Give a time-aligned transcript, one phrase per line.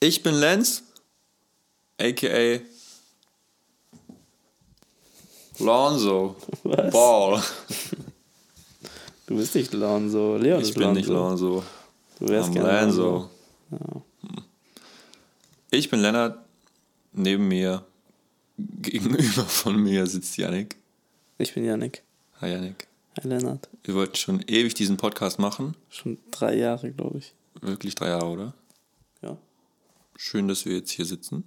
[0.00, 0.82] Ich bin Lenz,
[1.98, 2.60] aka
[5.58, 6.92] Lonzo Was?
[6.92, 7.42] Ball.
[9.26, 10.36] Du bist nicht Lonzo.
[10.36, 10.98] Leon Ich ist bin Lonzo.
[11.00, 11.64] nicht Lonzo.
[12.20, 13.30] Du wärst gerne Lonzo.
[15.70, 16.38] Ich bin Lennart.
[17.12, 17.82] Neben mir,
[18.58, 20.76] gegenüber von mir sitzt Yannick.
[21.38, 22.02] Ich bin Yannick.
[22.42, 22.86] Hi Yannick.
[23.18, 23.66] Hi Lennart.
[23.84, 25.74] Wir wollten schon ewig diesen Podcast machen.
[25.88, 27.32] Schon drei Jahre, glaube ich.
[27.62, 28.54] Wirklich drei Jahre, oder?
[30.18, 31.44] Schön, dass wir jetzt hier sitzen,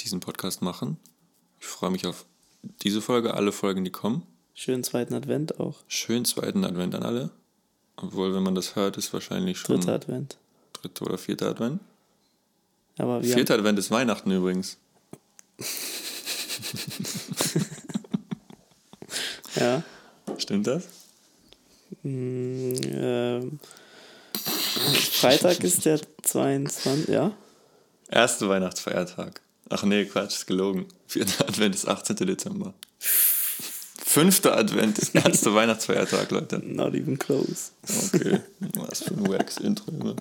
[0.00, 0.98] diesen Podcast machen.
[1.58, 2.26] Ich freue mich auf
[2.82, 4.24] diese Folge, alle Folgen, die kommen.
[4.54, 5.76] Schönen zweiten Advent auch.
[5.88, 7.30] Schönen zweiten Advent an alle.
[7.96, 10.36] Obwohl, wenn man das hört, ist wahrscheinlich schon Dritter Advent.
[10.74, 11.80] dritter oder vierter Advent.
[12.98, 14.76] Aber wir Vierter Advent ist Weihnachten übrigens.
[19.56, 19.82] ja.
[20.36, 20.84] Stimmt das?
[22.02, 23.58] Mm, ähm,
[25.12, 27.08] Freitag ist der 22.
[27.08, 27.32] Ja?
[28.08, 29.40] Erster Weihnachtsfeiertag.
[29.68, 30.86] Ach nee, Quatsch, ist gelogen.
[31.06, 32.16] Vierter Advent ist 18.
[32.16, 32.72] Dezember.
[32.98, 36.58] Fünfter Advent ist erster Weihnachtsfeiertag, Leute.
[36.64, 37.70] Not even close.
[38.12, 38.40] Okay,
[38.76, 39.90] was für ein Wax-Intro.
[39.92, 40.16] Ne?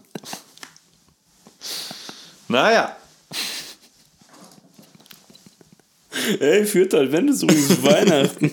[2.48, 2.98] Naja,
[6.40, 8.52] Ey, vierter Advent ist übrigens Weihnachten.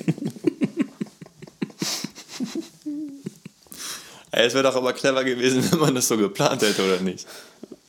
[4.30, 7.26] Ey, es wäre doch aber clever gewesen, wenn man das so geplant hätte, oder nicht?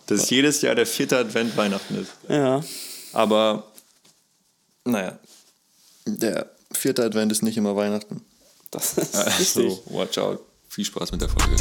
[0.08, 2.12] Dass jedes Jahr der vierte Advent Weihnachten ist.
[2.28, 2.62] Ja.
[3.14, 3.64] Aber,
[4.86, 5.18] naja,
[6.06, 8.22] der vierte Advent ist nicht immer Weihnachten.
[8.72, 9.80] Das ist Also, richtig.
[9.94, 10.40] watch out.
[10.68, 11.56] Viel Spaß mit der Folge.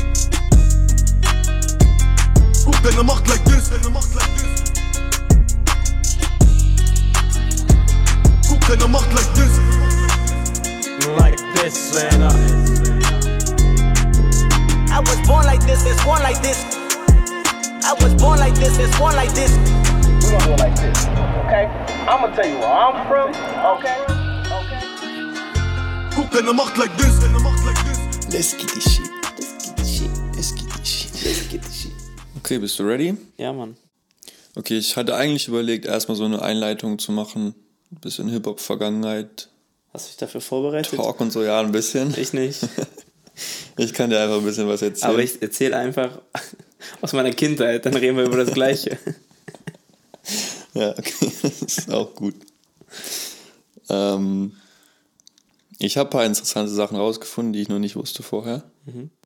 [2.65, 4.73] Guck deine Macht like this, deine Macht like this.
[8.49, 9.59] Guck deine Macht like this.
[11.19, 12.23] like this, man.
[14.91, 16.65] I was born like this, it's born like this.
[17.85, 19.51] I was born like this, it's born like this.
[19.57, 21.07] we gonna do it like this,
[21.47, 21.67] okay?
[22.07, 23.31] I'm gonna tell you where I'm from,
[23.75, 23.97] okay?
[24.61, 24.81] Okay.
[26.15, 27.99] Guck deine Macht like this, deine Macht like this.
[28.33, 29.11] Let's get this shit.
[30.37, 31.93] Let's get this shit.
[32.39, 33.17] Okay, bist du ready?
[33.37, 33.77] Ja, Mann.
[34.55, 37.55] Okay, ich hatte eigentlich überlegt, erstmal so eine Einleitung zu machen.
[37.91, 39.49] Ein bisschen Hip-Hop-Vergangenheit,
[39.93, 40.97] Hast du dich dafür vorbereitet?
[40.97, 42.15] Talk und so, ja, ein bisschen.
[42.17, 42.61] Ich nicht.
[43.79, 45.11] Ich kann dir einfach ein bisschen was erzählen.
[45.11, 46.21] Aber ich erzähle einfach
[47.01, 48.99] aus meiner Kindheit, dann reden wir über das Gleiche.
[50.75, 52.35] Ja, okay, das ist auch gut.
[53.91, 54.53] Ähm,
[55.79, 58.63] ich habe ein paar interessante Sachen rausgefunden, die ich noch nicht wusste vorher.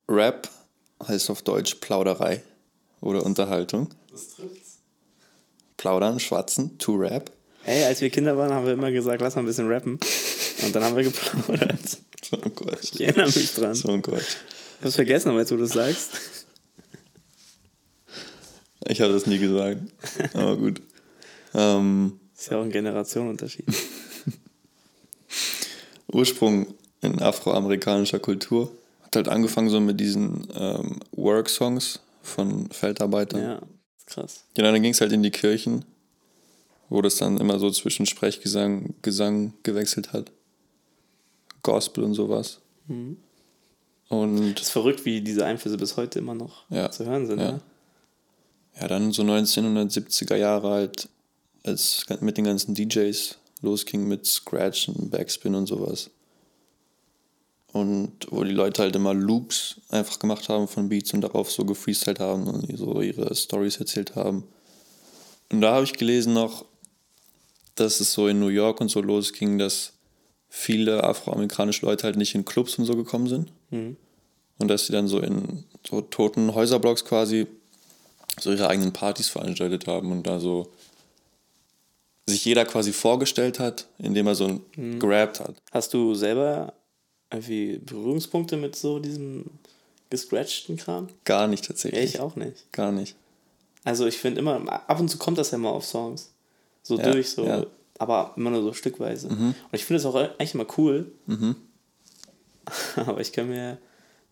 [0.09, 0.49] Rap
[1.07, 2.41] heißt auf Deutsch Plauderei
[2.99, 3.89] oder Unterhaltung.
[4.11, 4.79] Das trifft's.
[5.77, 7.31] Plaudern, schwatzen, to rap.
[7.65, 9.99] Ey, als wir Kinder waren, haben wir immer gesagt, lass mal ein bisschen rappen.
[10.63, 11.79] Und dann haben wir geplaudert.
[12.29, 12.89] So ein Quatsch.
[12.93, 13.73] Ich erinnere mich dran.
[13.73, 14.35] So ein Quatsch.
[14.79, 16.09] Ich hab's vergessen, aber jetzt, wo du es sagst.
[18.85, 19.81] Ich habe das nie gesagt.
[20.33, 20.81] Aber gut.
[21.53, 23.65] Ähm, Ist ja auch ein Generationenunterschied.
[26.11, 26.67] Ursprung
[27.01, 28.71] in afroamerikanischer Kultur.
[29.03, 33.41] Hat halt angefangen so mit diesen ähm, Work-Songs von Feldarbeitern.
[33.41, 33.61] Ja,
[33.97, 34.43] ist krass.
[34.53, 35.85] Genau, dann ging es halt in die Kirchen,
[36.89, 40.31] wo das dann immer so zwischen Sprechgesang, Gesang gewechselt hat.
[41.63, 42.59] Gospel und sowas.
[44.09, 47.39] Und Ist verrückt, wie diese Einflüsse bis heute immer noch Ja, zu hören sind.
[47.39, 47.53] ja.
[47.53, 47.61] Ne?
[48.79, 51.09] Ja, dann so 1970er Jahre halt,
[51.63, 56.09] als es mit den ganzen DJs losging mit Scratch und Backspin und sowas.
[57.73, 61.65] Und wo die Leute halt immer Loops einfach gemacht haben von Beats und darauf so
[61.65, 64.43] gefreestylt haben und so ihre Stories erzählt haben.
[65.51, 66.65] Und da habe ich gelesen noch,
[67.75, 69.93] dass es so in New York und so losging, dass
[70.49, 73.51] viele afroamerikanische Leute halt nicht in Clubs und so gekommen sind.
[74.59, 77.47] Und dass sie dann so in so toten Häuserblocks quasi
[78.39, 80.71] so ihre eigenen Partys veranstaltet haben und da so
[82.25, 84.99] sich jeder quasi vorgestellt hat, indem er so Mhm.
[84.99, 85.55] gerappt hat.
[85.71, 86.73] Hast du selber
[87.31, 89.45] irgendwie Berührungspunkte mit so diesem
[90.09, 91.07] gescratchten Kram?
[91.25, 92.15] Gar nicht tatsächlich.
[92.15, 92.71] ich auch nicht.
[92.73, 93.15] Gar nicht.
[93.83, 94.55] Also ich finde immer,
[94.89, 96.31] ab und zu kommt das ja mal auf Songs.
[96.83, 97.45] So Ja, durch, so.
[97.45, 97.59] ja.
[97.59, 97.65] Mhm.
[97.99, 99.27] Aber immer nur so stückweise.
[99.29, 101.11] Und ich finde es auch eigentlich immer cool.
[102.97, 103.77] aber ich kann mir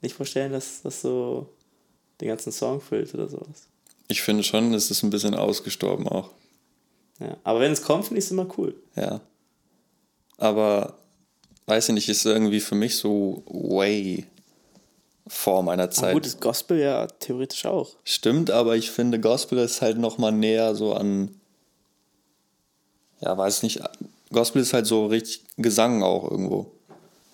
[0.01, 1.49] nicht vorstellen, dass das so
[2.21, 3.67] den ganzen Song füllt oder sowas.
[4.07, 6.29] Ich finde schon, es ist ein bisschen ausgestorben auch.
[7.19, 7.37] Ja.
[7.43, 8.75] Aber wenn es kommt, finde ich es immer cool.
[8.95, 9.21] Ja.
[10.37, 10.97] Aber
[11.65, 14.25] weiß ich nicht, ist irgendwie für mich so way
[15.27, 16.13] vor meiner Aber Zeit.
[16.13, 17.95] gut, das Gospel ja theoretisch auch.
[18.03, 21.39] Stimmt, aber ich finde, Gospel ist halt noch mal näher so an,
[23.21, 23.81] ja, weiß nicht,
[24.31, 26.71] Gospel ist halt so richtig Gesang auch irgendwo.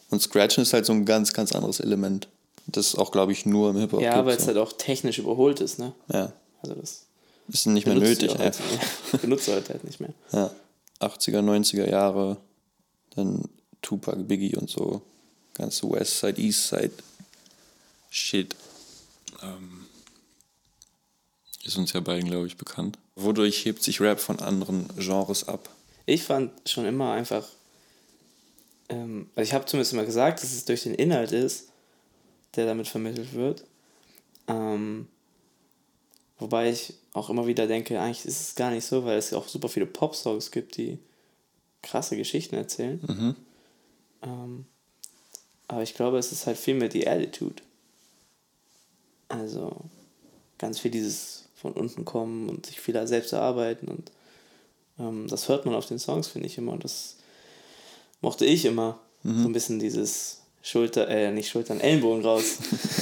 [0.09, 2.27] Und Scratchen ist halt so ein ganz, ganz anderes Element.
[2.67, 4.47] Das ist auch, glaube ich, nur im Hip-Hop Ja, weil es so.
[4.47, 5.93] halt auch technisch überholt ist, ne?
[6.13, 7.05] Ja, Also das
[7.47, 8.37] Ist nicht mehr nötig.
[8.37, 8.59] Halt,
[9.11, 9.21] nicht.
[9.21, 10.13] benutzt heute halt nicht mehr.
[10.31, 10.51] Ja,
[10.99, 12.37] 80er, 90er Jahre,
[13.15, 13.43] dann
[13.81, 15.01] Tupac, Biggie und so,
[15.53, 16.93] ganze West Side, East Side
[18.09, 18.55] Shit.
[19.41, 19.85] Ähm,
[21.63, 22.97] ist uns ja beiden, glaube ich, bekannt.
[23.15, 25.69] Wodurch hebt sich Rap von anderen Genres ab?
[26.05, 27.47] Ich fand schon immer einfach,
[28.89, 31.69] ähm, also ich habe zumindest immer gesagt, dass es durch den Inhalt ist,
[32.55, 33.63] der damit vermittelt wird.
[34.47, 35.07] Ähm,
[36.41, 39.47] wobei ich auch immer wieder denke, eigentlich ist es gar nicht so, weil es auch
[39.47, 40.99] super viele Pop-Songs gibt, die
[41.81, 43.35] krasse Geschichten erzählen.
[44.23, 44.65] Ähm,
[45.67, 47.63] aber ich glaube, es ist halt viel mehr die Attitude.
[49.29, 49.75] Also
[50.57, 54.11] ganz viel dieses von unten kommen und sich viel selbst erarbeiten und
[54.99, 56.73] ähm, das hört man auf den Songs, finde ich immer.
[56.73, 57.17] Und das
[58.21, 58.99] mochte ich immer.
[59.23, 62.57] So ein bisschen dieses Schulter, äh, nicht Schultern, Ellenbogen raus.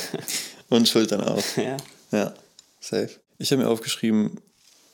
[0.70, 1.42] Und Schultern auch.
[1.58, 1.78] ja.
[2.12, 2.34] Ja,
[2.82, 3.20] safe.
[3.40, 4.40] Ich habe mir aufgeschrieben,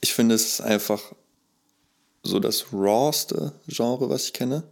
[0.02, 1.02] ich finde, es ist einfach
[2.24, 4.64] so das rawste Genre, was ich kenne.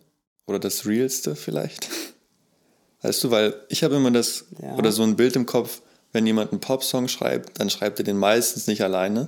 [0.46, 1.90] Oder das realste vielleicht.
[3.02, 4.76] Weißt du, weil ich habe immer das, Ja.
[4.76, 5.82] oder so ein Bild im Kopf,
[6.14, 9.28] wenn jemand einen Popsong schreibt, dann schreibt er den meistens nicht alleine.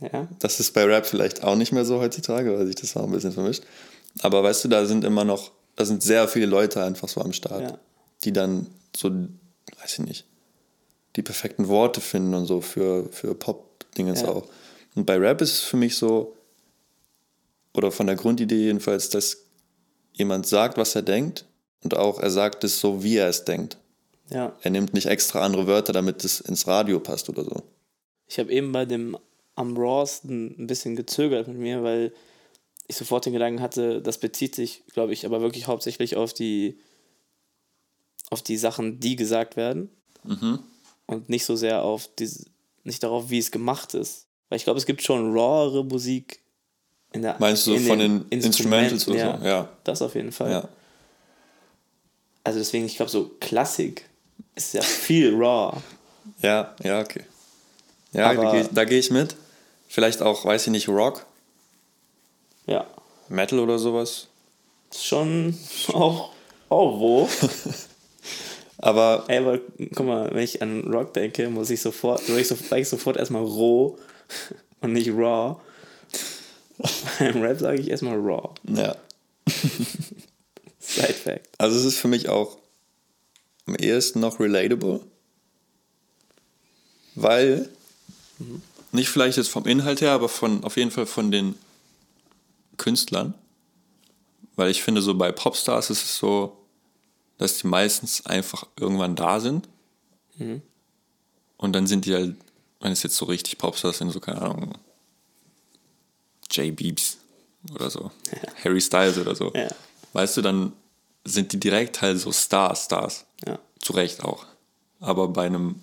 [0.00, 0.28] Ja.
[0.38, 3.10] Das ist bei Rap vielleicht auch nicht mehr so heutzutage, weil sich das auch ein
[3.10, 3.64] bisschen vermischt.
[4.20, 7.32] Aber weißt du, da sind immer noch, da sind sehr viele Leute einfach so am
[7.32, 7.78] Start, Ja.
[8.24, 8.66] die dann
[8.96, 10.24] so, weiß ich nicht,
[11.16, 14.28] die perfekten Worte finden und so für, für Pop-Dingens Ja.
[14.28, 14.46] auch.
[14.94, 16.36] Und bei Rap ist es für mich so,
[17.74, 19.38] oder von der Grundidee jedenfalls, dass
[20.12, 21.44] jemand sagt, was er denkt
[21.82, 23.76] und auch er sagt es so, wie er es denkt.
[24.30, 24.56] Ja.
[24.62, 27.62] Er nimmt nicht extra andere Wörter, damit es ins Radio passt oder so.
[28.26, 29.16] Ich habe eben bei dem
[29.54, 32.12] am rawsten ein bisschen gezögert mit mir, weil
[32.88, 36.78] ich sofort den Gedanken hatte, das bezieht sich, glaube ich, aber wirklich hauptsächlich auf die
[38.30, 39.88] auf die Sachen, die gesagt werden
[41.06, 42.46] und nicht so sehr auf diese,
[42.84, 44.26] nicht darauf, wie es gemacht ist.
[44.48, 46.40] Weil ich glaube, es gibt schon rawere Musik
[47.12, 49.44] in der Meinst du so in von den Instrumentals oder ja, so?
[49.44, 49.68] Ja.
[49.84, 50.50] Das auf jeden Fall.
[50.50, 50.68] Ja.
[52.44, 54.08] Also deswegen, ich glaube, so Klassik
[54.54, 55.76] ist ja viel raw.
[56.42, 57.24] Ja, ja, okay.
[58.12, 59.36] Ja, Aber- da gehe ich, geh ich mit.
[59.88, 61.24] Vielleicht auch, weiß ich nicht, Rock,
[62.66, 62.86] Ja.
[63.28, 64.26] Metal oder sowas.
[64.96, 65.58] Schon
[65.92, 66.30] auch,
[66.68, 67.28] auch roh.
[68.78, 69.58] Aber Ey, aber
[69.94, 73.16] guck mal, wenn ich an Rock denke, muss ich sofort, soll ich so, ich sofort
[73.16, 73.98] erstmal roh
[74.80, 75.56] und nicht raw.
[77.18, 78.50] Beim Rap sage ich erstmal raw.
[78.68, 78.96] ja,
[80.78, 81.48] Side Fact.
[81.58, 82.58] also es ist für mich auch
[83.66, 85.00] am ehesten noch relatable.
[87.14, 87.70] Weil,
[88.92, 91.54] nicht vielleicht jetzt vom Inhalt her, aber von, auf jeden Fall von den
[92.76, 93.34] Künstlern.
[94.54, 96.56] Weil ich finde, so bei Popstars ist es so,
[97.38, 99.68] dass die meistens einfach irgendwann da sind.
[101.56, 102.36] Und dann sind die halt,
[102.80, 104.74] wenn es jetzt so richtig Popstars sind, so keine Ahnung,
[106.50, 106.74] J.
[106.74, 107.18] Beebs
[107.74, 108.10] oder so,
[108.62, 109.52] Harry Styles oder so.
[109.54, 109.68] Ja.
[110.12, 110.72] Weißt du, dann
[111.24, 113.24] sind die direkt halt so Stars, Stars.
[113.46, 113.58] Ja.
[113.80, 114.46] Zu Recht auch.
[115.00, 115.80] Aber bei einem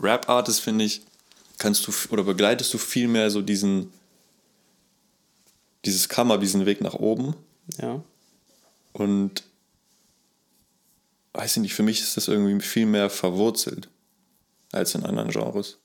[0.00, 1.02] Rap-Artist, finde ich,
[1.58, 3.92] kannst du oder begleitest du viel mehr so diesen,
[5.84, 7.34] dieses Kammer, diesen Weg nach oben.
[7.80, 8.02] Ja.
[8.92, 9.44] Und
[11.34, 13.88] weiß ich nicht, für mich ist das irgendwie viel mehr verwurzelt
[14.72, 15.78] als in anderen Genres.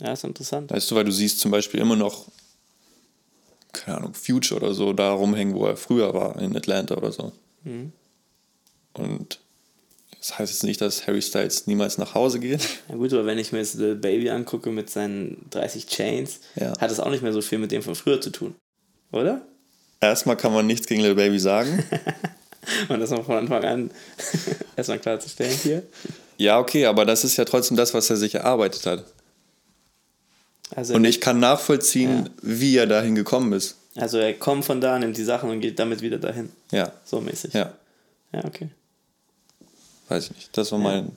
[0.00, 0.70] Ja, ist interessant.
[0.70, 2.26] Weißt du, weil du siehst zum Beispiel immer noch,
[3.72, 7.32] keine Ahnung, Future oder so da rumhängen, wo er früher war, in Atlanta oder so.
[8.94, 9.40] Und
[10.18, 12.60] das heißt jetzt nicht, dass Harry Styles niemals nach Hause geht.
[12.88, 16.78] Ja gut, aber wenn ich mir jetzt Lil Baby angucke mit seinen 30 Chains, Ja.
[16.78, 18.54] hat es auch nicht mehr so viel mit dem von früher zu tun.
[19.12, 19.46] Oder?
[20.00, 21.84] Erstmal kann man nichts gegen Lil Baby sagen.
[22.88, 23.90] Und das mal von Anfang an
[24.76, 25.82] erstmal klarzustellen hier.
[26.38, 29.04] ja, okay, aber das ist ja trotzdem das, was er sich erarbeitet hat.
[30.74, 32.30] Also, Und ich kann nachvollziehen, Ja.
[32.42, 33.76] wie er dahin gekommen ist.
[33.94, 36.50] also er kommt von da, nimmt die Sachen und geht damit wieder dahin.
[36.72, 37.54] Ja, So mäßig.
[37.54, 37.72] ja,
[38.32, 38.68] Ja, okay.
[40.08, 40.56] weiß ich nicht.
[40.58, 41.12] Das war mein.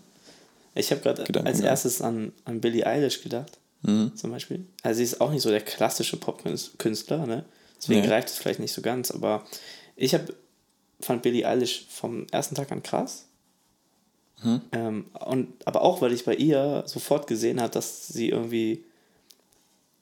[0.75, 1.65] Ich habe gerade als ja.
[1.65, 4.11] erstes an, an Billie Eilish gedacht, Mhm.
[4.15, 4.65] zum Beispiel.
[4.83, 7.43] Also sie ist auch nicht so der klassische Popkünstler, ne?
[7.81, 8.07] Deswegen Nee.
[8.07, 9.45] greift es vielleicht nicht so ganz, aber
[9.95, 10.21] ich hab,
[11.01, 13.25] fand Billie Eilish vom ersten Tag an krass.
[14.43, 14.61] Mhm.
[14.71, 18.83] Ähm, und, aber auch, weil ich bei ihr sofort gesehen habe, dass sie irgendwie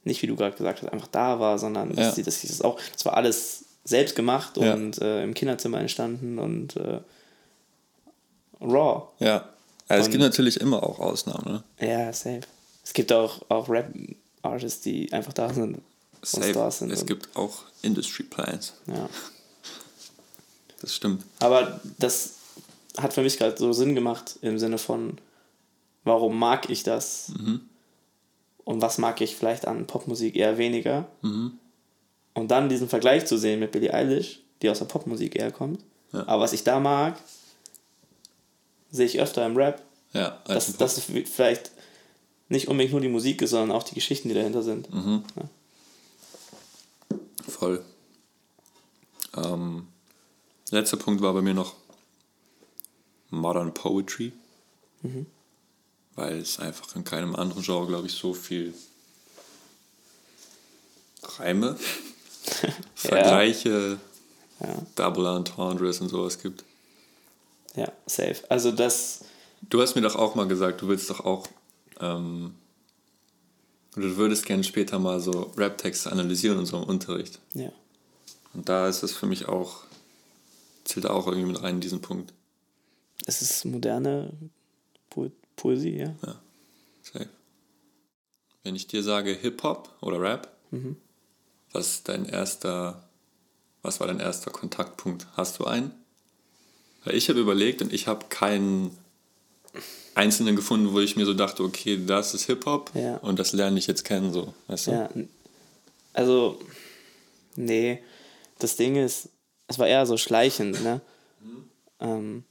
[0.04, 2.12] nicht, wie du gerade gesagt hast, einfach da war, sondern dass Ja.
[2.14, 4.74] sie dass sie das auch, das war alles selbst gemacht Ja.
[4.74, 7.00] und äh, im Kinderzimmer entstanden und äh,
[8.62, 9.08] raw.
[9.20, 9.50] Ja.
[9.88, 11.64] Also es gibt natürlich immer auch Ausnahmen.
[11.80, 11.88] Ne?
[11.88, 12.42] Ja, safe.
[12.84, 15.76] Es gibt auch, auch Rap-Artists, die einfach da sind
[16.34, 16.92] und Stars sind.
[16.92, 18.74] Es gibt auch Industry Plans.
[18.88, 19.10] ja.
[20.82, 21.24] Das stimmt.
[21.40, 22.36] Aber das
[22.98, 25.18] hat für mich gerade so Sinn gemacht im Sinne von,
[26.04, 27.32] warum mag ich das?
[28.68, 31.08] und was mag ich vielleicht an Popmusik eher weniger.
[32.34, 35.80] Und dann diesen Vergleich zu sehen mit Billie Eilish, die aus der Popmusik eher kommt.
[36.12, 36.28] Ja.
[36.28, 37.18] Aber was ich da mag,
[38.92, 39.82] sehe ich öfter im Rap.
[40.12, 41.72] Ja, als Dass, dass vielleicht
[42.50, 44.94] nicht unbedingt nur die Musik ist, sondern auch die Geschichten, die dahinter sind.
[44.94, 45.24] Mhm.
[47.48, 47.86] Voll.
[49.38, 49.88] Ähm,
[50.72, 51.76] letzter Punkt war bei mir noch
[53.30, 54.34] Modern Poetry.
[56.16, 58.74] Weil es einfach in keinem anderen Genre, glaube ich, so viel
[61.38, 61.78] Reime,
[62.96, 64.00] Vergleiche,
[64.60, 66.64] Ja, Double Entendres und sowas gibt.
[67.76, 68.38] ja, safe.
[68.50, 69.22] Also das,
[69.70, 71.48] Du hast mir doch auch mal gesagt, du willst doch auch,
[72.00, 72.54] ähm,
[73.96, 77.40] du würdest gerne später mal so Rap-Texte analysieren in so einem Unterricht.
[77.54, 77.72] ja.
[78.54, 79.84] Und da ist es für mich auch,
[80.88, 82.34] zählt da auch irgendwie mit rein, diesen Punkt.
[83.26, 84.32] Es ist moderne
[85.10, 86.16] po Poesie, ja.
[86.26, 86.40] Ja,
[87.02, 87.30] safe.
[88.64, 90.52] Wenn ich dir sage Hip-Hop oder Rap,
[91.72, 93.04] was ist dein erster,
[93.82, 95.26] was war dein erster Kontaktpunkt?
[95.36, 95.92] Hast du einen?
[97.04, 98.96] Weil ich habe überlegt und ich habe keinen
[100.16, 103.18] einzelnen gefunden, wo ich mir so dachte, okay, das ist Hip-Hop Ja.
[103.18, 104.92] und das lerne ich jetzt kennen, so, weißt du?
[104.92, 105.10] Ja,
[106.14, 106.60] also,
[107.56, 108.00] nee,
[108.60, 109.30] das Ding ist,
[109.68, 111.02] es war eher so schleichend, ne?
[112.00, 112.44] Ähm,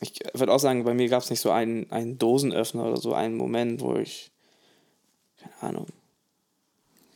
[0.00, 3.12] ich würde auch sagen, bei mir gab es nicht so einen, einen Dosenöffner oder so
[3.12, 4.30] einen Moment, wo ich,
[5.38, 5.86] keine Ahnung,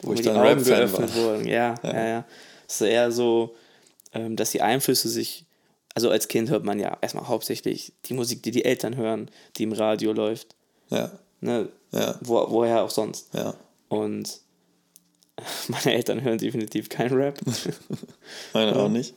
[0.03, 1.23] wo, Wo ich die Augen geöffnet war.
[1.23, 1.49] wurden.
[1.49, 2.25] Ja, ja, ja.
[2.69, 3.55] Es ist eher so,
[4.13, 5.47] ähm, dass die Einflüsse sich,
[5.95, 9.63] also als Kind hört man ja erstmal hauptsächlich die Musik, die die Eltern hören, die
[9.63, 10.55] im Radio läuft,
[10.91, 11.11] Ja,
[11.41, 11.69] ne?
[11.93, 13.33] ja, Wo, woher auch sonst.
[13.33, 13.55] ja.
[13.89, 14.41] Und
[15.69, 17.39] meine Eltern hören definitiv keinen Rap.
[18.53, 19.15] Meine auch nicht.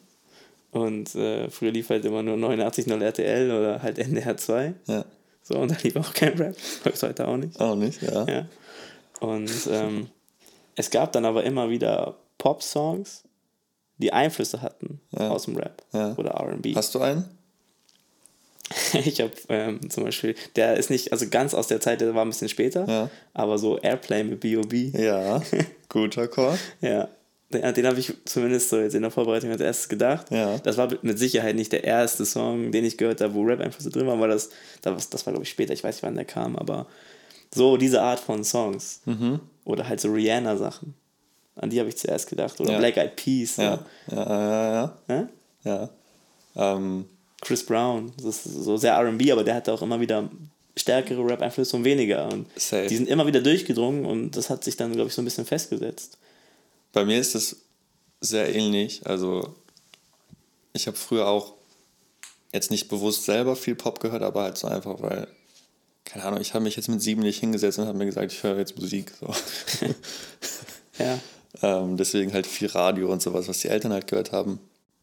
[0.71, 4.73] Und äh, früher lief halt immer nur 89.0 RTL oder halt NDR 2.
[4.87, 5.05] Ja,
[5.43, 6.55] So, und da lief auch kein Rap.
[6.83, 7.59] Läuft heute auch nicht.
[7.59, 8.25] auch nicht, ja.
[8.27, 8.45] Ja.
[9.19, 10.07] Und ähm,
[10.75, 13.23] es gab dann aber immer wieder Pop-Songs,
[13.97, 15.29] die Einflüsse hatten Ja.
[15.29, 16.13] aus dem Rap Ja.
[16.17, 16.75] oder RB.
[16.75, 17.25] Hast du einen?
[18.93, 22.23] Ich habe ähm, zum Beispiel, der ist nicht, also ganz aus der Zeit, der war
[22.25, 23.09] ein bisschen später, Ja.
[23.33, 24.91] aber so Airplay mit B.O.B.
[24.97, 25.41] Ja,
[25.89, 26.57] guter Chor.
[26.81, 27.07] Ja,
[27.53, 30.29] den, den habe ich zumindest so jetzt in der Vorbereitung als erstes gedacht.
[30.31, 30.57] Ja.
[30.59, 34.05] Das war mit Sicherheit nicht der erste Song, den ich gehört habe, wo Rap-Einflüsse drin
[34.07, 34.49] waren, weil das,
[34.81, 36.87] das, das war, glaube ich, später, ich weiß nicht, wann der kam, aber
[37.55, 39.01] so diese Art von Songs.
[39.05, 39.39] Mhm.
[39.63, 40.93] Oder halt so Rihanna-Sachen.
[41.55, 42.59] An die habe ich zuerst gedacht.
[42.59, 42.77] Oder Ja.
[42.79, 43.55] Black Eyed Peas.
[43.57, 43.79] Ja,
[44.11, 44.73] ja, ja,
[45.07, 45.27] ja.
[45.63, 45.89] Ja.
[46.55, 46.73] ja.
[46.75, 47.05] Ähm,
[47.41, 48.11] Chris Brown.
[48.17, 50.29] Das ist so sehr RB, aber der hatte auch immer wieder
[50.75, 52.31] stärkere Rap-Einflüsse und weniger.
[52.31, 52.87] Und Safe.
[52.87, 55.45] die sind immer wieder durchgedrungen und das hat sich dann, glaube ich, so ein bisschen
[55.45, 56.17] festgesetzt.
[56.93, 57.57] Bei mir ist es
[58.21, 59.05] sehr ähnlich.
[59.05, 59.55] Also,
[60.73, 61.53] ich habe früher auch
[62.53, 65.27] jetzt nicht bewusst selber viel Pop gehört, aber halt so einfach, weil,
[66.05, 68.43] keine Ahnung, ich habe mich jetzt mit sieben nicht hingesetzt und habe mir gesagt, ich
[68.43, 69.11] höre jetzt Musik.
[69.19, 69.27] So.
[70.99, 71.19] Ja.
[71.61, 74.59] ähm, deswegen halt viel Radio und sowas, was die Eltern halt gehört haben.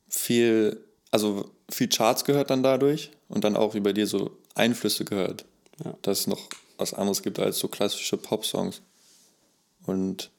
[0.08, 5.04] Viel, also viel Charts gehört dann dadurch und dann auch wie bei dir so Einflüsse
[5.04, 5.44] gehört.
[5.84, 5.94] Ja.
[6.02, 8.82] Dass es noch was anderes gibt als so klassische Pop-Songs.
[9.86, 10.32] Und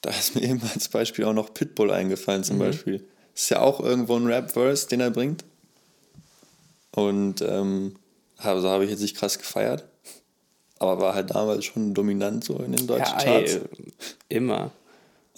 [0.00, 3.06] da ist mir eben als Beispiel auch noch Pitbull eingefallen zum Beispiel.
[3.32, 5.44] Ist ja auch irgendwo ein Rap-Verse, den er bringt.
[6.90, 7.94] Und ähm,
[8.38, 9.84] also habe ich jetzt nicht krass gefeiert.
[10.80, 13.54] Aber war halt damals schon dominant so in den deutschen Ja, Charts.
[13.54, 13.60] ey,
[14.28, 14.72] immer.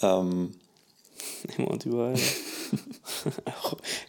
[0.01, 0.55] Ähm,
[1.57, 2.15] Immer und überall.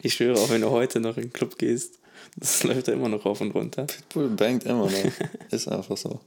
[0.01, 1.99] Ich schwöre, auch wenn du heute noch in den Club gehst,
[2.37, 3.83] das läuft da immer noch rauf und runter.
[3.85, 5.11] Pitbull bangt immer noch.
[5.51, 6.19] Ist einfach so.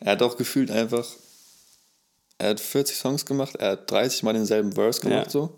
[0.00, 1.06] Er hat auch gefühlt einfach,
[2.38, 5.30] er hat 40 Songs gemacht, er hat 30 Mal denselben Verse gemacht Ja.
[5.30, 5.50] so.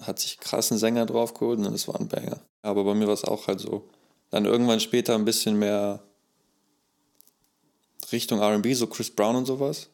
[0.00, 2.40] Hat sich krassen Sänger draufgeholt und das war ein Banger.
[2.62, 3.88] Aber bei mir war es auch halt so.
[4.30, 6.02] Dann irgendwann später ein bisschen mehr
[8.12, 9.88] Richtung R&B, so Chris Brown und sowas.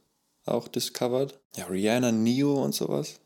[0.44, 1.38] Auch discovered.
[1.56, 3.18] Ja, Rihanna, Neo und sowas.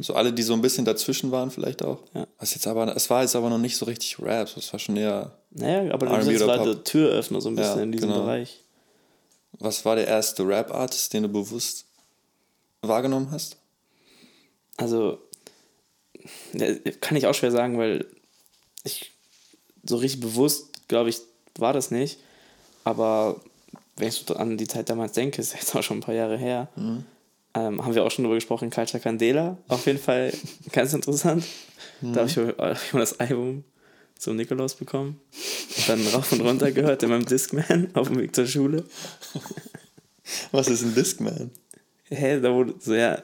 [0.00, 2.02] So alle, die so ein bisschen dazwischen waren vielleicht auch.
[2.12, 2.26] Ja.
[2.38, 4.96] Was jetzt aber, es war jetzt aber noch nicht so richtig Rap, es war schon
[4.96, 6.84] eher Naja, aber du bist gerade Pop?
[6.84, 8.22] Türöffner so ein bisschen Ja, in diesem genau.
[8.22, 8.60] Bereich.
[9.52, 11.84] Was war der erste Rap-Artist, den du bewusst
[12.82, 13.56] wahrgenommen hast?
[14.76, 15.18] Also,
[17.00, 18.06] kann ich auch schwer sagen, weil
[18.84, 19.12] ich
[19.84, 21.20] so richtig bewusst, glaube ich,
[21.56, 22.18] war das nicht.
[22.84, 23.40] Aber
[23.96, 26.36] wenn ich so an die Zeit damals denke, ist jetzt auch schon ein paar Jahre
[26.36, 26.68] her,
[27.66, 29.58] ähm, haben wir auch schon darüber gesprochen, Culture Candela.
[29.68, 30.32] Auf jeden Fall
[30.72, 31.44] ganz interessant.
[32.00, 33.64] Da habe ich, mal das Album
[34.16, 35.20] zum Nikolaus bekommen.
[35.76, 38.84] Und dann rauf und runter gehört in meinem Discman auf dem Weg zur Schule.
[40.52, 41.50] Was ist ein Discman?
[42.04, 43.22] Hä, da wurde so, ja,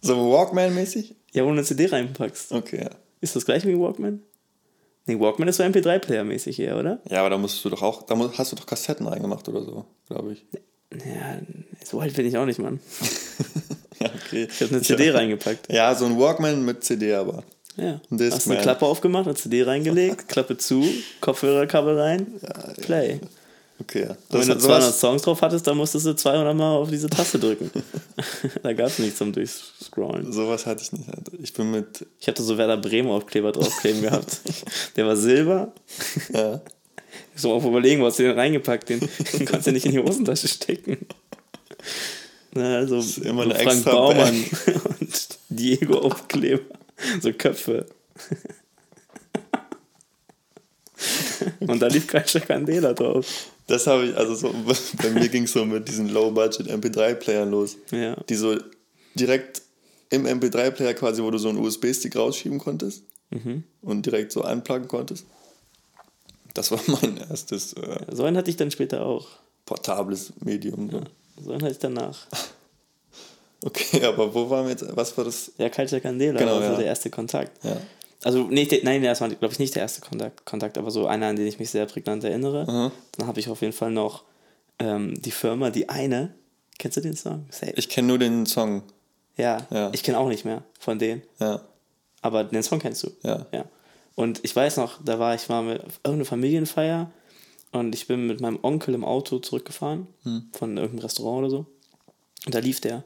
[0.00, 1.14] So Walkman-mäßig?
[1.32, 2.52] ja, wo du eine CD reinpackst.
[2.52, 2.90] Okay, ja.
[3.20, 4.20] Ist das gleich wie ein Walkman?
[5.06, 7.00] Nee, Walkman ist so MP3-Player-mäßig eher, oder?
[7.08, 9.84] Ja, aber da musst du doch auch, da hast du doch Kassetten reingemacht oder so,
[10.08, 10.44] glaube ich.
[10.92, 11.38] Ja,
[11.84, 12.80] so alt bin ich auch nicht, Mann.
[13.98, 14.46] Ja, okay.
[14.50, 15.72] Ich habe eine CD reingepackt.
[15.72, 17.44] Ja, so ein Walkman mit CD aber.
[17.78, 17.84] Ja.
[17.94, 18.58] Ein Hast eine Discman.
[18.60, 20.84] Klappe aufgemacht, eine CD reingelegt, Klappe zu,
[21.22, 22.26] Kopfhörerkabel rein,
[22.82, 23.20] Play.
[23.80, 24.10] Okay, ja.
[24.10, 26.90] Und wenn du hat 200 sowas- Songs drauf hattest, dann musstest du 200 Mal auf
[26.90, 27.70] diese Taste drücken.
[28.62, 30.30] da gab es nichts zum Durchscrollen.
[30.30, 31.08] Sowas hatte ich nicht.
[31.08, 31.32] Alter.
[31.42, 34.40] Ich bin mit, Ich hatte so Werder Bremen Aufkleber draufkleben gehabt.
[34.96, 35.72] Der war silber.
[36.34, 36.60] ja,
[37.36, 38.88] so auf überlegen, wo hast du den reingepackt?
[38.88, 39.00] Den,
[39.32, 40.98] den konntest du nicht in die Hosentasche stecken.
[42.52, 44.44] Na, also ist immer so Frank extra Baumann
[45.00, 46.62] und Diego Aufkleber.
[47.20, 47.86] So Köpfe.
[51.60, 53.26] Und da lief Kreischer Candela drauf.
[53.66, 54.54] das habe ich, also so,
[55.02, 57.76] bei mir ging es so mit diesen Low-Budget MP3-Playern los.
[57.90, 58.16] Ja.
[58.28, 58.56] Die so
[59.14, 59.62] direkt
[60.10, 63.64] im MP3-Player quasi, wo du so einen USB-Stick rausschieben konntest Mhm.
[63.82, 65.26] und direkt so anpluggen konntest.
[66.56, 69.26] Das war mein erstes äh, So einen hatte ich dann später auch.
[69.66, 70.90] portables Medium.
[70.90, 71.00] So.
[71.44, 72.26] So einen hatte ich danach.
[73.64, 74.84] Okay, aber wo waren wir jetzt?
[74.96, 75.50] Was war das?
[75.58, 76.76] Ja, Kalter Candela Genau, war so ja.
[76.76, 77.64] der erste Kontakt.
[77.64, 77.76] Ja.
[78.22, 81.06] Also, nicht, der- nein, das war, glaube ich, nicht der erste Kontakt, Kontakt, aber so
[81.06, 82.64] einer, an den ich mich sehr prägnant erinnere.
[82.70, 82.92] Mhm.
[83.16, 84.24] Dann habe ich auf jeden Fall noch
[84.78, 86.34] ähm, die Firma, die eine.
[86.78, 87.46] Kennst du den Song?
[87.50, 87.72] Safe.
[87.76, 88.82] Ich kenne nur den Song.
[89.36, 89.90] ja, Ja.
[89.92, 91.22] ich kenne auch nicht mehr von denen.
[91.40, 91.62] Ja.
[92.20, 93.10] Aber den Song kennst du.
[93.22, 93.46] Ja.
[93.52, 93.64] ja.
[94.16, 97.12] Und ich weiß noch, da war ich mal mit auf irgendeiner Familienfeier
[97.72, 100.48] und ich bin mit meinem Onkel im Auto zurückgefahren Hm.
[100.52, 101.66] von irgendeinem Restaurant oder so.
[102.46, 103.04] Und da lief der.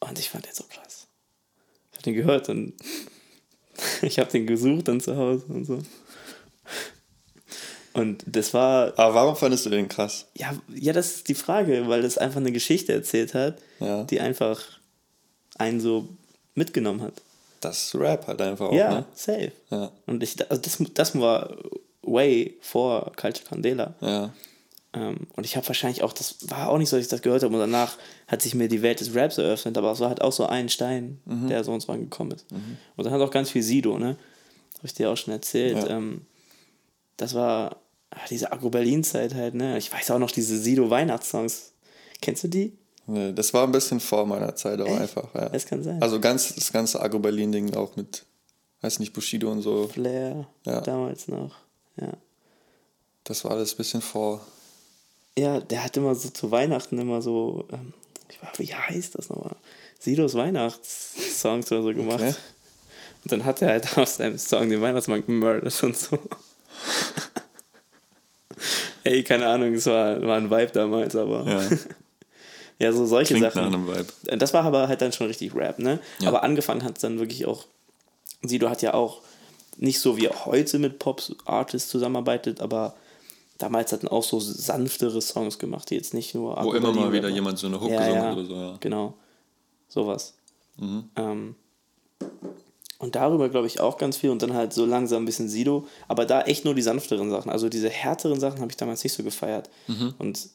[0.00, 1.06] Und ich fand den so krass.
[1.90, 2.74] Ich habe den gehört und
[4.02, 5.80] ich habe den gesucht dann zu Hause und so.
[7.94, 10.26] Und das war, Aber warum fandest du den krass?
[10.34, 14.04] ja, ja, das ist die Frage, weil das einfach eine Geschichte erzählt hat, Ja.
[14.04, 14.62] die einfach
[15.56, 16.08] einen so
[16.54, 17.14] mitgenommen hat.
[17.60, 18.72] Das ist Rap halt einfach auch.
[18.72, 19.04] ja, Ne?
[19.14, 19.52] safe.
[19.70, 19.90] Ja.
[20.06, 21.56] Und ich, also das, das war
[22.02, 23.94] way vor Culture Candela.
[24.00, 24.32] Ja.
[24.94, 27.42] Ähm, und ich habe wahrscheinlich auch, das war auch nicht so, dass ich das gehört
[27.42, 27.52] habe.
[27.54, 27.96] Und danach
[28.26, 29.76] hat sich mir die Welt des Raps eröffnet.
[29.76, 31.48] Aber es war halt auch so ein Stein, Mhm.
[31.48, 32.46] der so uns rangekommen ist.
[32.96, 34.16] Und dann hat auch ganz viel Sido, ne?
[34.76, 35.76] Habe ich dir auch schon erzählt.
[35.76, 35.96] Ja.
[35.98, 36.22] Ähm,
[37.16, 37.76] das war
[38.10, 39.76] ah, diese Agro-Berlin-Zeit halt, ne?
[39.76, 41.72] Ich weiß auch noch diese Sido-Weihnachtssongs.
[42.22, 42.77] Kennst du die?
[43.10, 45.00] Nee, das war ein bisschen vor meiner Zeit, aber Echt?
[45.00, 45.34] einfach.
[45.34, 45.48] Ja.
[45.48, 46.00] Das kann sein.
[46.02, 48.24] Also ganz das ganze Agro-Berlin-Ding auch mit,
[48.82, 49.88] weiß nicht, Bushido und so.
[49.88, 50.80] Flair, Ja.
[50.82, 51.54] damals noch.
[51.96, 52.12] Ja.
[53.24, 54.40] Das war alles ein bisschen vor.
[55.38, 57.94] Ja, der hat immer so zu Weihnachten immer so, ähm,
[58.28, 59.56] ich weiß, wie heißt das nochmal?
[59.98, 62.20] Sidos Weihnachtssongs oder so gemacht.
[62.20, 62.34] Okay.
[63.24, 66.18] Und dann hat er halt aus seinem Song den Weihnachtsmann gemurdert und so.
[69.04, 71.44] Ey, keine Ahnung, es war, war ein Vibe damals, aber.
[71.46, 71.62] Ja.
[72.78, 73.74] Ja, so solche Klingt nach Sachen.
[73.74, 74.38] einem Vibe.
[74.38, 75.98] Das war aber halt dann schon richtig Rap, ne?
[76.20, 76.28] Ja.
[76.28, 77.64] Aber angefangen hat es dann wirklich auch.
[78.42, 79.20] Sido hat ja auch
[79.76, 82.94] nicht so wie heute mit Pop-Artists zusammenarbeitet, aber
[83.58, 86.56] damals hatten auch so sanftere Songs gemacht, die jetzt nicht nur.
[86.62, 88.54] Wo immer mal wieder jemand so eine Hook ja, gesungen ja, hat oder so.
[88.54, 88.76] Ja.
[88.80, 89.14] Genau.
[89.88, 90.34] Sowas.
[90.76, 91.04] Mhm.
[91.16, 91.54] Ähm,
[92.98, 95.86] und darüber glaube ich auch ganz viel und dann halt so langsam ein bisschen Sido,
[96.08, 97.50] aber da echt nur die sanfteren Sachen.
[97.50, 99.70] Also diese härteren Sachen habe ich damals nicht so gefeiert.
[99.86, 100.14] Mhm.
[100.18, 100.48] Und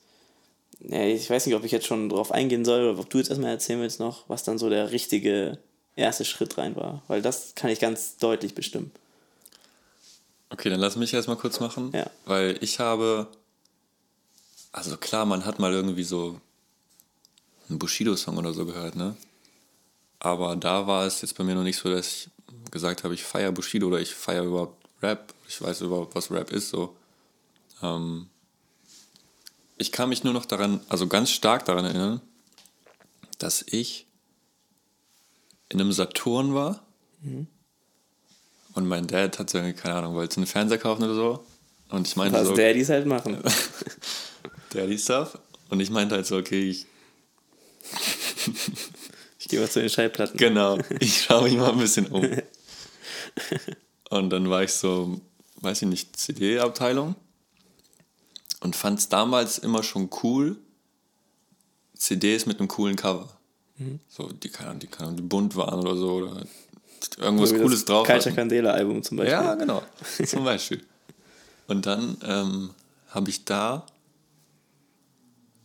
[0.79, 3.29] ja, ich weiß nicht, ob ich jetzt schon drauf eingehen soll oder ob du jetzt
[3.29, 5.57] erstmal erzählen willst noch, was dann so der richtige
[5.95, 7.03] erste Schritt rein war.
[7.07, 8.91] Weil das kann ich ganz deutlich bestimmen.
[10.49, 11.91] Okay, dann lass mich erstmal kurz machen.
[11.93, 12.05] Ja.
[12.25, 13.27] Weil ich habe.
[14.71, 16.39] Also klar, man hat mal irgendwie so
[17.69, 19.15] einen Bushido-Song oder so gehört, ne?
[20.19, 22.29] Aber da war es jetzt bei mir noch nicht so, dass ich
[22.71, 25.33] gesagt habe, ich feiere Bushido oder ich feiere überhaupt Rap.
[25.47, 26.95] Ich weiß überhaupt, was Rap ist, so.
[27.81, 28.27] Ähm,
[29.77, 32.21] ich kann mich nur noch daran, also ganz stark daran erinnern,
[33.39, 34.07] dass ich
[35.69, 36.85] in einem Saturn war
[38.73, 41.45] und mein Dad hat so, irgendwie, keine Ahnung, wollte einen Fernseher kaufen oder so.
[41.89, 43.37] Und ich meinte Was so, Daddys halt machen.
[44.73, 45.37] Daddy Stuff.
[45.69, 46.85] Und ich meinte halt so, okay, ich,
[49.43, 50.37] Ich gehe mal zu den Schallplatten.
[50.37, 52.25] genau, ich schaue mich mal ein bisschen um.
[54.09, 55.19] Und dann war ich so,
[55.57, 57.15] weiß ich nicht, CD-Abteilung
[58.63, 60.57] und fand es damals immer schon cool,
[61.95, 63.29] CDs mit einem coolen Cover.
[64.09, 66.45] So, die, keine Ahnung, die, keine Ahnung, die bunt waren oder so, oder
[67.17, 68.33] irgendwas So Cooles drauf hatten.
[68.35, 69.33] Candela Album zum Beispiel.
[69.33, 69.83] Ja, genau.
[70.25, 70.81] Zum Beispiel.
[71.67, 72.69] Und dann ähm,
[73.09, 73.85] habe ich da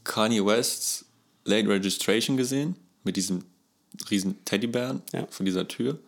[0.04, 1.04] Kanye Wests
[1.44, 3.44] Late Registration gesehen mit diesem
[4.10, 5.26] riesen Teddybären Ja.
[5.30, 5.98] von dieser Tür.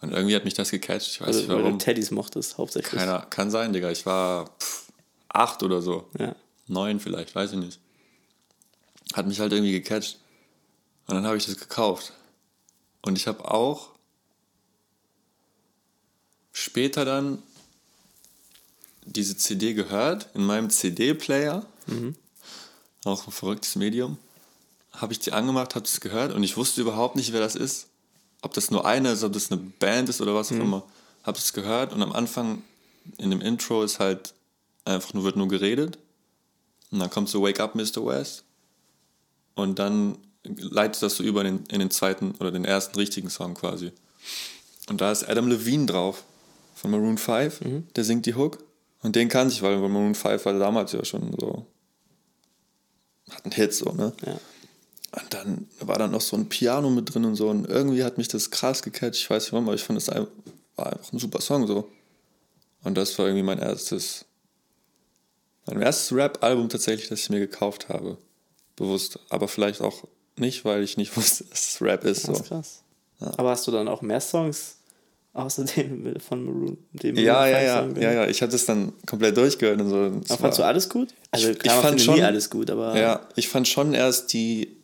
[0.00, 1.08] Und irgendwie hat mich das gecatcht.
[1.08, 1.78] Ich weiß Also, nicht weil du warum.
[1.78, 2.92] Teddys mochtest, hauptsächlich.
[2.92, 3.90] Keiner, kann sein, Digga.
[3.90, 4.89] Ich war pff,
[5.32, 6.08] acht oder so.
[6.18, 6.34] Ja.
[6.66, 7.80] Neun vielleicht, weiß ich nicht.
[9.14, 10.18] Hat mich halt irgendwie gecatcht.
[11.06, 12.12] Und dann habe ich das gekauft.
[13.02, 13.90] Und ich habe auch
[16.52, 17.42] später dann
[19.04, 21.66] diese CD gehört in meinem CD-Player.
[23.04, 24.18] Auch ein verrücktes Medium.
[24.92, 27.88] Habe ich die angemacht, habe es gehört und ich wusste überhaupt nicht, wer das ist.
[28.42, 30.82] Ob das nur eine ist, ob das eine Band ist oder was auch immer.
[31.24, 32.62] Habe es gehört und am Anfang
[33.18, 34.34] in dem Intro ist halt
[34.90, 35.98] einfach nur, wird nur geredet.
[36.90, 38.04] Und dann kommt so Wake Up, Mr.
[38.04, 38.44] West.
[39.54, 43.30] Und dann leitet das so über in den, in den zweiten oder den ersten richtigen
[43.30, 43.92] Song quasi.
[44.88, 46.24] Und da ist Adam Levine drauf
[46.74, 47.60] von Maroon 5.
[47.94, 48.58] Der singt die Hook.
[49.02, 51.66] Und den kannte ich, weil Maroon 5 war damals ja schon so.
[53.30, 54.12] Hat einen Hit so, ne?
[54.26, 54.40] Ja.
[55.12, 57.48] Und dann war da noch so ein Piano mit drin und so.
[57.48, 59.20] Und irgendwie hat mich das krass gecatcht.
[59.20, 60.16] Ich weiß nicht warum, aber ich fand es war
[60.86, 61.88] einfach ein super Song so.
[62.82, 64.24] Und das war irgendwie mein erstes,
[65.66, 68.16] mein erstes Rap-Album tatsächlich, das ich mir gekauft habe.
[68.76, 69.18] Bewusst.
[69.28, 70.04] Aber vielleicht auch
[70.36, 72.22] nicht, weil ich nicht wusste, dass es Rap ist.
[72.26, 72.32] So.
[72.32, 72.82] Das ist krass.
[73.36, 74.76] Aber hast du dann auch mehr Songs
[75.34, 76.78] außer dem von Maroon?
[76.92, 78.28] Dem Ja, Maroon ja, 5 ja, ja, ja.
[78.30, 79.96] Ich hatte es dann komplett durchgehört und so.
[79.96, 81.14] Aber fandst du alles gut?
[81.30, 83.92] Also Ich- klar, ich fand findet nie schon- alles gut, aber Ja, ich fand schon
[83.94, 84.76] erst die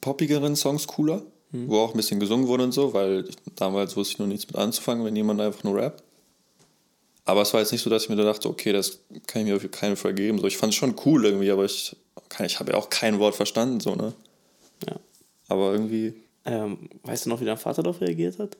[0.00, 1.22] poppigeren Songs cooler,
[1.52, 1.68] Hm.
[1.68, 4.46] wo auch ein bisschen gesungen wurde und so, weil ich, damals wusste ich noch nichts
[4.46, 6.02] mit anzufangen, wenn jemand einfach nur rappt.
[7.24, 9.48] Aber es war jetzt nicht so, dass ich mir da dachte, okay, das kann ich
[9.48, 10.38] mir auf keinen Fall geben.
[10.38, 11.94] So, ich fand es schon cool irgendwie, aber ich,
[12.28, 14.12] kann- ich habe ja auch kein Wort verstanden, so, ne?
[14.88, 14.96] Ja.
[15.48, 16.14] Aber irgendwie,
[16.46, 18.56] Ähm, weißt du noch, wie dein Vater darauf reagiert hat?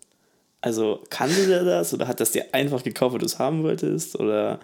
[0.60, 4.16] Also kannte der das oder hat das dir einfach gekauft, weil du es haben wolltest?
[4.20, 4.60] Oder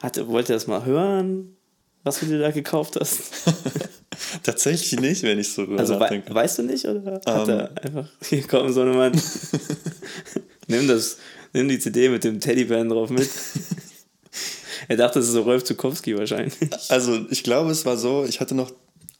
[0.00, 1.54] hat, wollte er das mal hören,
[2.04, 3.20] was du dir da gekauft hast?
[4.42, 7.48] tatsächlich nicht, wenn ich so drüber Also wei weißt du nicht oder hat Ähm.
[7.50, 9.20] er einfach, hier komm, so ein Mann,
[10.68, 11.18] nimm das,
[11.56, 13.28] nimm die CD mit dem Teddybären drauf mit.
[14.88, 16.54] er dachte, das ist so Rolf Zukowski wahrscheinlich.
[16.88, 18.72] Also, ich glaube, es war so, ich hatte noch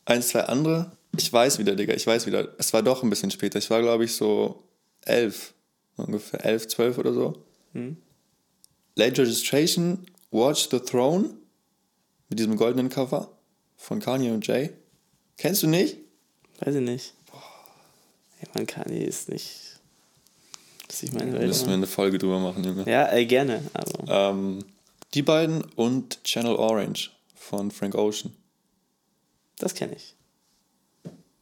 [0.05, 0.92] ein, zwei andere.
[1.16, 2.55] Ich weiß wieder, Digga, ich weiß wieder.
[2.59, 3.59] Es war doch ein bisschen später.
[3.59, 4.62] Ich war, glaube ich, so
[5.03, 5.55] elf.
[5.96, 7.42] Ungefähr elf, zwölf oder so.
[8.96, 11.31] Late Registration, Watch the Throne.
[12.29, 13.31] Mit diesem goldenen Cover
[13.77, 14.72] von Kanye und Jay.
[15.37, 15.99] Kennst du nicht?
[16.61, 17.14] Weiß ich nicht.
[18.40, 19.65] Ey, man, Kanye ist nicht,
[20.88, 21.46] das ist meine Welt.
[21.46, 22.85] Müssen wir eine Folge drüber machen, Junge.
[22.90, 24.64] Ja, ey, gerne, aber Ähm,
[25.14, 28.33] die beiden und Channel Orange von Frank Ocean.
[29.59, 30.14] das kenne ich.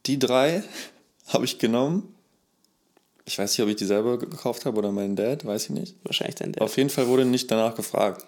[0.05, 0.63] Die drei
[1.27, 2.13] habe ich genommen.
[3.27, 5.95] Ich weiß nicht, ob ich die selber gekauft habe oder mein Dad, weiß ich nicht.
[6.03, 6.61] Wahrscheinlich dein Dad.
[6.61, 8.25] Auf jeden Fall wurde nicht danach gefragt.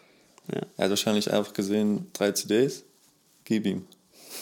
[0.51, 0.61] Ja.
[0.77, 2.83] Er hat wahrscheinlich einfach gesehen, drei CDs,
[3.45, 3.85] gib ihm.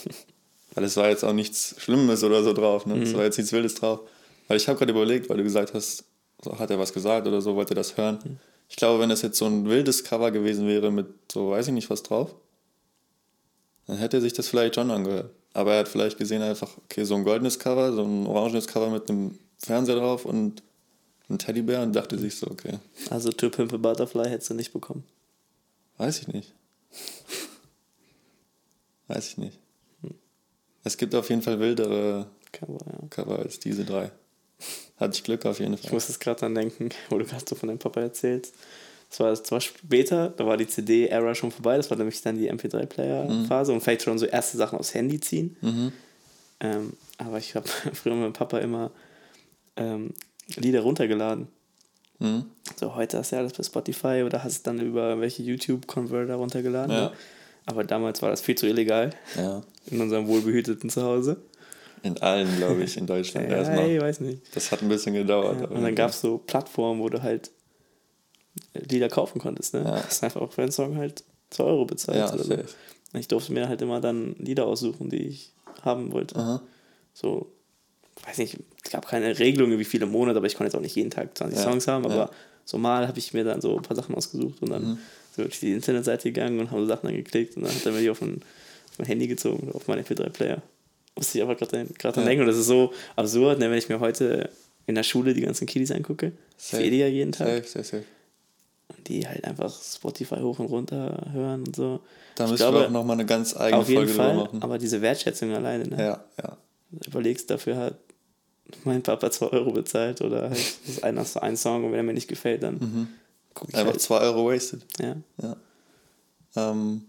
[0.76, 3.02] Weil es war jetzt auch nichts Schlimmes oder so drauf, ne?
[3.02, 3.16] Es Mhm.
[3.18, 4.02] war jetzt nichts Wildes drauf.
[4.48, 6.04] Weil ich habe gerade überlegt, weil du gesagt hast,
[6.44, 8.20] so, hat er was gesagt oder so, wollte er das hören.
[8.24, 8.40] Mhm.
[8.68, 11.74] Ich glaube, wenn das jetzt so ein wildes Cover gewesen wäre mit so, weiß ich
[11.74, 12.36] nicht, was drauf,
[13.88, 15.32] dann hätte er sich das vielleicht schon angehört.
[15.54, 18.90] Aber er hat vielleicht gesehen einfach, okay, so ein goldenes Cover, so ein orangenes Cover
[18.90, 20.64] mit einem Fernseher drauf und
[21.30, 24.74] ein Teddybär und dachte sich so, okay, Also To Pimp a Butterfly hättest du nicht
[24.74, 25.04] bekommen.
[25.98, 26.54] Weiß ich nicht.
[29.08, 29.60] Weiß ich nicht.
[30.84, 33.08] Es gibt auf jeden Fall wildere Cover, ja.
[33.10, 34.12] Cover als diese drei.
[34.98, 35.94] Hatte ich Glück auf jeden Ich Fall.
[35.94, 38.54] muss jetzt gerade dran denken, wo du gerade so von deinem Papa erzählst.
[39.10, 42.52] Das war zwar später, da war die CD-Era schon vorbei, das war nämlich dann die
[42.52, 45.94] MP3-Player-Phase und vielleicht schon so erste Sachen aufs Handy ziehen.
[46.60, 48.92] Ähm, aber ich habe früher mit meinem Papa immer
[49.76, 50.14] ähm,
[50.56, 51.48] Lieder runtergeladen.
[52.20, 52.46] Mhm.
[52.80, 56.36] So, heute hast du ja alles bei Spotify oder hast es dann über welche YouTube-Converter
[56.36, 56.96] runtergeladen.
[56.96, 57.02] Ja.
[57.10, 57.12] ne?
[57.68, 59.62] Aber damals war das viel zu illegal Ja.
[59.88, 61.38] in unserem wohlbehüteten Zuhause.
[62.06, 63.90] In allen, glaube ich, in Deutschland Ja, erstmal.
[63.90, 64.42] ich weiß nicht.
[64.56, 65.60] Das hat ein bisschen gedauert.
[65.62, 67.52] Ja, und dann gab es so Plattformen, wo du halt
[68.74, 69.74] Lieder kaufen konntest.
[69.74, 69.82] Ne?
[69.84, 69.96] Ja.
[70.08, 72.18] Hast einfach für einen Song halt 2 Euro bezahlt.
[72.18, 72.54] Ja, oder so.
[72.54, 76.36] Und ich durfte mir halt immer dann Lieder aussuchen, die ich haben wollte.
[76.36, 76.62] Aha.
[77.14, 77.52] So,
[78.26, 80.96] weiß nicht, es gab keine Regelung, wie viele Monate, aber ich konnte jetzt auch nicht
[80.96, 82.30] jeden Tag 20 Ja, Songs haben, aber
[82.66, 84.98] so mal habe ich mir dann so ein paar Sachen ausgesucht und dann Mhm.
[85.36, 87.86] sind wir auf die Internetseite gegangen und haben so Sachen dann geklickt und dann hat
[87.86, 88.36] er mir die auf mein,
[88.92, 90.62] auf mein Handy gezogen, auf meinen MP3-Player.
[91.16, 92.24] Musste ich aber gerade dran Ja.
[92.26, 94.50] denken und das ist so absurd, ne, wenn ich mir heute
[94.88, 96.34] in der Schule die ganzen Kiddies angucke.
[96.58, 96.84] Ich Safe.
[96.84, 97.48] sehe die ja jeden Tag.
[97.48, 98.04] Safe, safe, safe.
[98.90, 102.02] Und die halt einfach Spotify hoch und runter hören und so.
[102.36, 104.62] Da Ich müssen wir auch nochmal eine ganz eigene Auf jeden Folge Fall, machen.
[104.62, 105.98] aber diese Wertschätzung alleine, ne?
[105.98, 106.58] Ja, ja.
[107.08, 107.96] überlegst, dafür hat
[108.84, 112.00] mein Papa 2 Euro bezahlt oder halt das ist ein, so ein Song und wenn
[112.00, 113.08] er mir nicht gefällt, dann Mhm.
[113.54, 114.02] gucke ich Einfach halt.
[114.02, 114.82] 2 Euro wasted.
[115.00, 115.16] Ja.
[115.42, 115.56] Ja.
[116.72, 117.06] Ähm,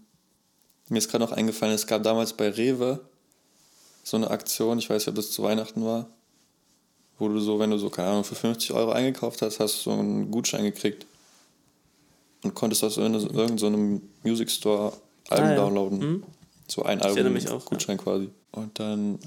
[0.89, 3.01] mir ist gerade noch eingefallen, es gab damals bei Rewe
[4.07, 6.07] so eine Aktion, ich weiß nicht, ob das zu Weihnachten war,
[7.19, 9.89] wo du so, wenn du so, keine Ahnung, für 50 Euro eingekauft hast, hast du
[9.91, 11.05] so einen Gutschein gekriegt
[12.43, 13.69] und konntest aus irgendeinem so
[14.23, 14.93] Music Store
[15.29, 15.55] Alben Ah, ja.
[15.57, 15.99] downloaden.
[15.99, 16.23] Mhm.
[16.69, 18.29] So ein Album, mich auch, Gutschein quasi.
[18.51, 19.19] Und dann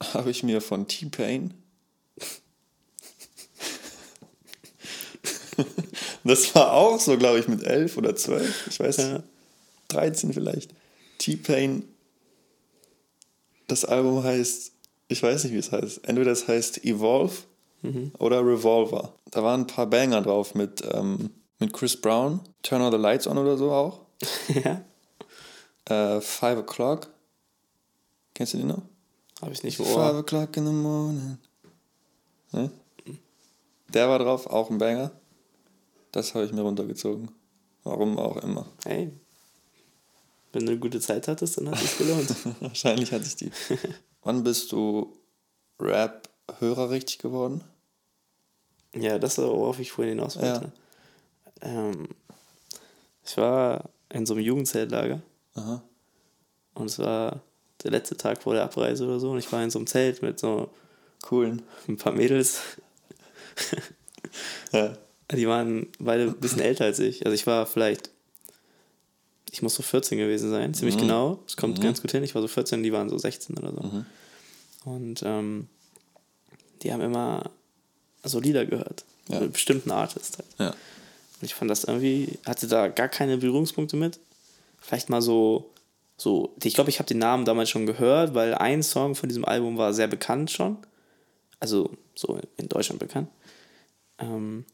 [0.14, 1.52] habe ich mir von T-Pain
[6.24, 8.66] Das war auch so, glaube ich, mit elf oder zwölf.
[8.68, 9.12] Ich weiß Ja.
[9.14, 9.24] nicht.
[9.88, 10.72] 13 vielleicht.
[11.18, 11.84] T-Pain.
[13.74, 14.70] Das Album heißt,
[15.08, 16.06] ich weiß nicht, wie es heißt.
[16.06, 17.38] Entweder es heißt Evolve
[18.20, 19.14] oder Revolver.
[19.32, 22.38] Da waren ein paar Banger drauf mit, ähm, mit Chris Brown.
[22.62, 24.02] Turn All the Lights On oder so auch.
[24.64, 24.84] ja.
[25.86, 27.08] Äh, Five O'Clock.
[28.32, 28.82] Kennst du den noch?
[29.42, 31.38] Habe ich nicht im Five o'clock in the morning.
[32.52, 32.70] Ne?
[33.88, 35.10] Der war drauf, auch ein Banger.
[36.12, 37.28] Das habe ich mir runtergezogen.
[37.82, 38.68] Warum auch immer.
[38.84, 39.10] Hey.
[40.54, 42.34] Wenn du eine gute Zeit hattest, dann hat es gelohnt.
[42.60, 43.50] Wahrscheinlich hatte ich die.
[44.22, 45.16] Wann bist du
[45.80, 47.62] Rap-Hörer richtig geworden?
[48.94, 50.72] ja, das war, worauf ich vorhin hinaus wollte.
[51.60, 52.08] Ähm,
[53.24, 55.20] ich war in so einem Jugendzeltlager.
[55.54, 55.82] Aha.
[56.74, 57.42] Und es war
[57.82, 59.32] der letzte Tag vor der Abreise oder so.
[59.32, 60.70] Und ich war in so einem Zelt mit so
[61.22, 61.62] Coolen.
[61.88, 62.60] ein paar Mädels.
[64.72, 64.92] Ja.
[65.32, 67.24] Die waren beide ein bisschen älter als ich.
[67.24, 68.10] Also ich war vielleicht,
[69.54, 70.74] ich muss so 14 gewesen sein, Mhm.
[70.74, 71.38] ziemlich genau.
[71.46, 72.24] Es kommt ganz gut hin.
[72.24, 73.82] Ich war so 14, die waren so 16 oder so.
[73.82, 74.06] Mhm.
[74.84, 75.68] Und ähm,
[76.82, 77.50] die haben immer
[78.24, 79.04] so Lieder gehört.
[79.28, 79.38] Ja.
[79.40, 80.48] Mit bestimmten Artists halt.
[80.58, 80.70] Ja.
[80.70, 84.18] Und ich fand das irgendwie, hatte da gar keine Berührungspunkte mit.
[84.80, 85.70] Vielleicht mal so,
[86.16, 89.44] so, ich glaube, ich habe den Namen damals schon gehört, weil ein Song von diesem
[89.44, 90.78] Album war sehr bekannt schon.
[91.60, 93.28] Also so in Deutschland bekannt.
[94.18, 94.64] Ähm,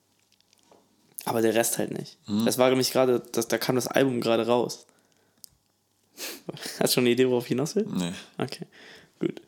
[1.24, 2.18] aber der Rest halt nicht.
[2.44, 4.86] Das war nämlich gerade, das- da kam das Album gerade raus.
[6.80, 7.86] Hast du schon eine Idee, worauf ich hinaus will?
[7.90, 8.12] Nee.
[8.38, 8.66] Okay,
[9.20, 9.40] gut.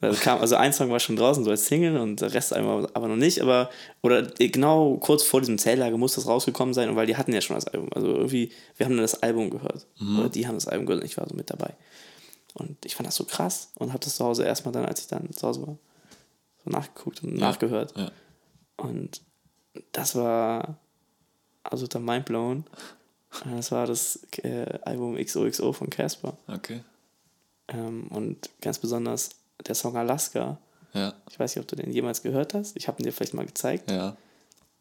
[0.00, 2.88] Also, kam, also ein Song war schon draußen, so als Single und der Rest einmal
[2.92, 3.70] aber noch nicht, aber
[4.02, 7.54] oder genau kurz vor diesem Zelllager muss das rausgekommen sein, weil die hatten ja schon
[7.54, 7.88] das Album.
[7.94, 9.86] Also irgendwie, wir haben dann das Album gehört.
[10.18, 11.74] Oder die haben das Album gehört und ich war so mit dabei.
[12.54, 15.06] Und ich fand das so krass und habe das zu Hause erstmal dann, als ich
[15.06, 15.78] dann zu Hause war,
[16.64, 17.96] so nachgeguckt und nachgehört.
[17.96, 18.10] Ja.
[18.76, 19.22] Und
[19.92, 20.78] das war
[21.64, 22.64] absoluter Mindblown.
[23.44, 26.36] Das war das äh, Album XOXO von Casper.
[26.48, 26.80] Okay.
[27.68, 29.30] Ähm, und ganz besonders
[29.66, 30.58] der Song Alaska.
[30.92, 31.14] Ja.
[31.30, 32.76] Ich weiß nicht, ob du den jemals gehört hast.
[32.76, 33.90] Ich habe ihn dir vielleicht mal gezeigt.
[33.90, 34.16] Ja.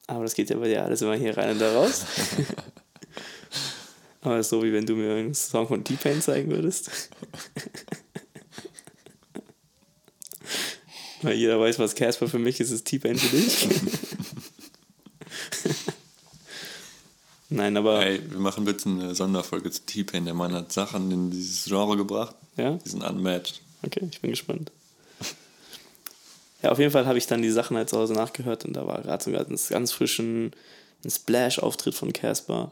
[0.08, 2.06] Aber das geht ja bei dir alles immer hier rein und da raus.
[4.22, 6.92] aber das ist so, wie wenn du mir einen Song von T-Pain zeigen würdest.
[11.22, 13.70] Weil jeder weiß, was Casper für mich ist, ist T-Pain für dich.
[17.54, 20.24] Nein, aber Ey, wir machen bitte eine Sonderfolge zu T-Pain.
[20.26, 22.36] Der Mann hat Sachen in dieses Genre gebracht.
[22.56, 23.62] ja, Die sind unmatched.
[23.86, 24.72] okay, ich bin gespannt.
[26.64, 28.86] Ja, auf jeden Fall habe ich dann die Sachen halt zu Hause nachgehört und da
[28.88, 30.52] war gerade sogar ein ganz frischen
[31.08, 32.72] Splash-Auftritt von Casper,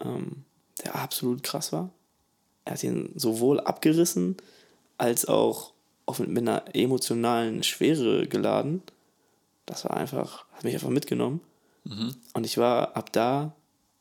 [0.00, 0.44] ähm,
[0.82, 1.90] der absolut krass war.
[2.64, 4.36] Er hat ihn sowohl abgerissen
[4.98, 5.72] als auch,
[6.06, 8.82] auch mit, mit einer emotionalen Schwere geladen.
[9.66, 11.40] Das war einfach, hat mich einfach mitgenommen.
[12.32, 13.54] Und ich war ab da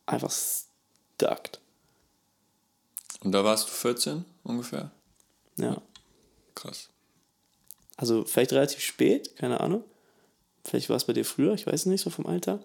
[0.06, 1.60] einfach stucked.
[3.22, 4.92] Und da warst du 14 ungefähr?
[5.58, 5.82] Ja.
[6.54, 6.90] Krass.
[7.98, 9.84] Also vielleicht relativ spät, keine Ahnung.
[10.64, 12.60] Vielleicht war es bei dir früher, ich weiß nicht, so vom Alter.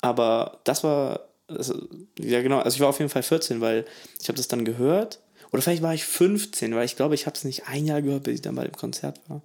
[0.00, 3.84] Aber das war, also, ja genau, also ich war auf jeden Fall 14, weil
[4.20, 5.20] ich habe das dann gehört.
[5.52, 8.24] Oder vielleicht war ich 15, weil ich glaube, ich habe es nicht ein Jahr gehört,
[8.24, 9.42] bis ich dann bei dem Konzert war.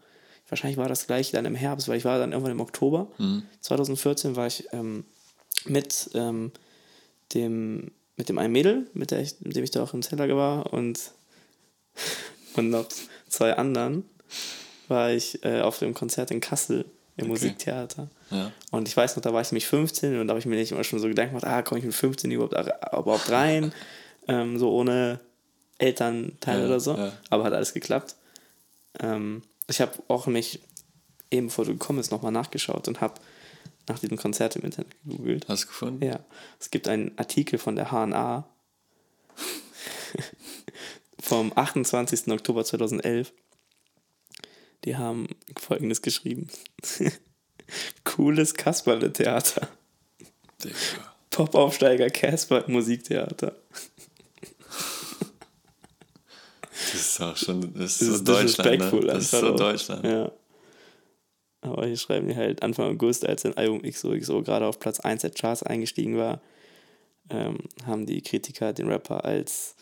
[0.48, 3.08] Wahrscheinlich war das gleich dann im Herbst, weil ich war dann irgendwann im Oktober
[3.62, 5.06] 2014 war ich ähm,
[5.66, 6.52] mit ähm,
[7.34, 10.34] dem mit dem einen Mädel, mit, der ich, mit dem ich da auch im Zeller
[10.36, 11.12] war und,
[12.56, 12.88] und noch
[13.28, 14.06] zwei anderen
[14.88, 16.86] war ich äh, auf dem Konzert in Kassel
[17.18, 18.10] im Musiktheater.
[18.30, 18.52] Ja.
[18.72, 20.72] Und ich weiß noch, da war ich nämlich 15 und da habe ich mir nicht
[20.72, 23.74] immer schon so Gedanken gemacht, ah, komme ich mit 15 überhaupt, überhaupt rein?
[24.28, 25.20] ähm, so ohne
[25.78, 26.96] Elternteil Ja, oder so.
[26.96, 27.14] ja.
[27.30, 28.16] Aber hat alles geklappt.
[29.00, 30.62] Ähm, ich habe auch mich,
[31.32, 33.16] eben bevor du gekommen bist, nochmal nachgeschaut und habe
[33.88, 35.48] nach diesem Konzert im Internet gegoogelt.
[35.48, 36.06] Hast du gefunden?
[36.06, 36.20] Ja,
[36.60, 38.48] es gibt einen Artikel von der HNA
[41.20, 42.28] vom 28.
[42.28, 43.34] Oktober 2011.
[44.86, 46.48] Die haben folgendes geschrieben:
[48.04, 49.68] Cooles Kasperle-Theater.
[51.30, 53.56] Popaufsteiger Casper im Musiktheater.
[56.70, 59.00] Das ist auch schon, das ist, so Deutschland, ne?
[59.02, 59.56] Das ist so.
[59.56, 60.06] Deutschland.
[60.06, 60.32] Ja.
[61.66, 65.22] Aber hier schreiben die halt Anfang August, als sein Album XOXO gerade auf Platz 1
[65.22, 66.42] der Charts eingestiegen war,
[67.30, 69.76] ähm, haben die Kritiker den Rapper als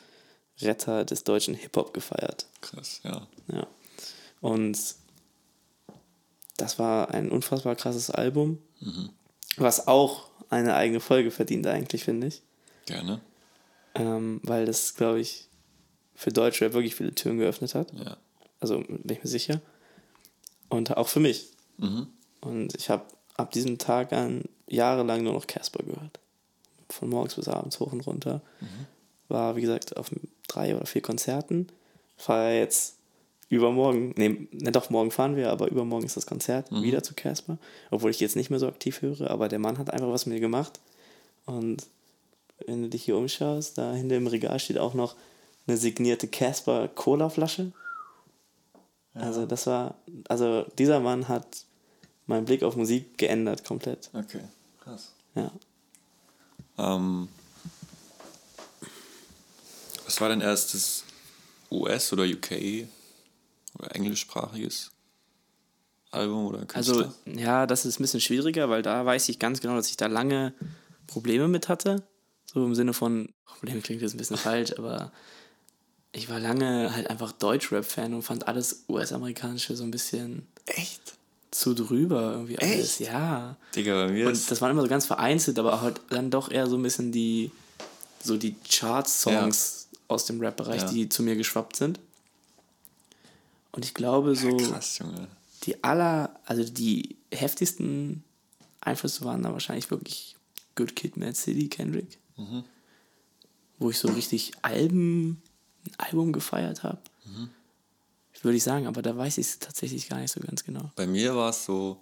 [0.61, 2.47] Retter des deutschen Hip-Hop gefeiert.
[2.61, 3.27] Krass, ja.
[3.51, 3.67] Ja.
[4.39, 4.77] Und
[6.57, 8.59] das war ein unfassbar krasses Album,
[9.57, 12.41] was auch eine eigene Folge verdient eigentlich, finde ich.
[12.85, 13.21] Gerne.
[13.95, 15.49] Ähm, weil das, glaube ich,
[16.15, 17.91] für Deutschrap wirklich viele Türen geöffnet hat.
[17.93, 18.17] Ja.
[18.59, 19.61] Also bin ich mir sicher.
[20.69, 21.52] Und auch für mich.
[21.83, 22.07] Mhm.
[22.41, 23.03] Und ich habe
[23.37, 26.19] ab diesem Tag an jahrelang nur noch Casper gehört.
[26.89, 28.41] von morgens bis abends hoch und runter.
[28.61, 28.85] Mhm.
[29.27, 30.11] War, wie gesagt, auf
[30.47, 31.67] drei oder vier Konzerten.
[32.17, 32.97] Fahre jetzt
[33.49, 36.83] übermorgen, nee, ne, doch, morgen fahren wir, aber übermorgen ist das Konzert Mhm.
[36.83, 37.57] wieder zu Casper.
[37.89, 40.35] Obwohl ich jetzt nicht mehr so aktiv höre, aber der Mann hat einfach was mit
[40.35, 40.79] mir gemacht.
[41.45, 41.87] Und
[42.67, 45.15] wenn du dich hier umschaust, da hinter im Regal steht auch noch
[45.65, 47.71] eine signierte Casper Cola-Flasche.
[49.15, 49.95] Also das war,
[50.27, 51.45] also dieser Mann hat
[52.27, 54.09] meinen Blick auf Musik geändert komplett.
[54.13, 54.41] Okay,
[54.81, 55.11] krass.
[55.35, 55.51] Ja.
[56.77, 57.27] Ähm,
[60.05, 61.03] was war dein erstes
[61.71, 62.87] US- oder UK-
[63.79, 64.91] oder englischsprachiges
[66.11, 66.77] Album oder Künstler?
[66.97, 69.97] Also ja, das ist ein bisschen schwieriger, weil da weiß ich ganz genau, dass ich
[69.97, 70.53] da lange
[71.07, 72.03] Probleme mit hatte.
[72.45, 75.11] So im Sinne von, Probleme klingt jetzt ein bisschen falsch, aber
[76.11, 81.15] ich war lange halt einfach Deutschrap-Fan und fand alles US-amerikanische so ein bisschen echt?
[81.53, 82.99] Zu drüber irgendwie alles.
[82.99, 83.11] Echt?
[83.11, 83.55] Ja.
[83.75, 86.67] Digga, bei mir Und das waren immer so ganz vereinzelt, aber halt dann doch eher
[86.67, 87.51] so ein bisschen die,
[88.23, 90.91] so die Chart-Songs aus dem Rap-Bereich, Ja.
[90.91, 91.99] die zu mir geschwappt sind.
[93.71, 95.27] Und ich glaube so, Krass, Junge.
[95.63, 98.23] die aller, also die heftigsten
[98.81, 100.35] Einflüsse waren da wahrscheinlich wirklich
[100.75, 102.17] Good Kid, Mad City, Kendrick.
[103.79, 105.41] Wo ich so richtig Alben,
[105.85, 106.97] ein Album gefeiert habe.
[108.43, 110.91] Würde ich sagen, aber da weiß ich es tatsächlich gar nicht so ganz genau.
[110.97, 112.01] Bei mir war es so,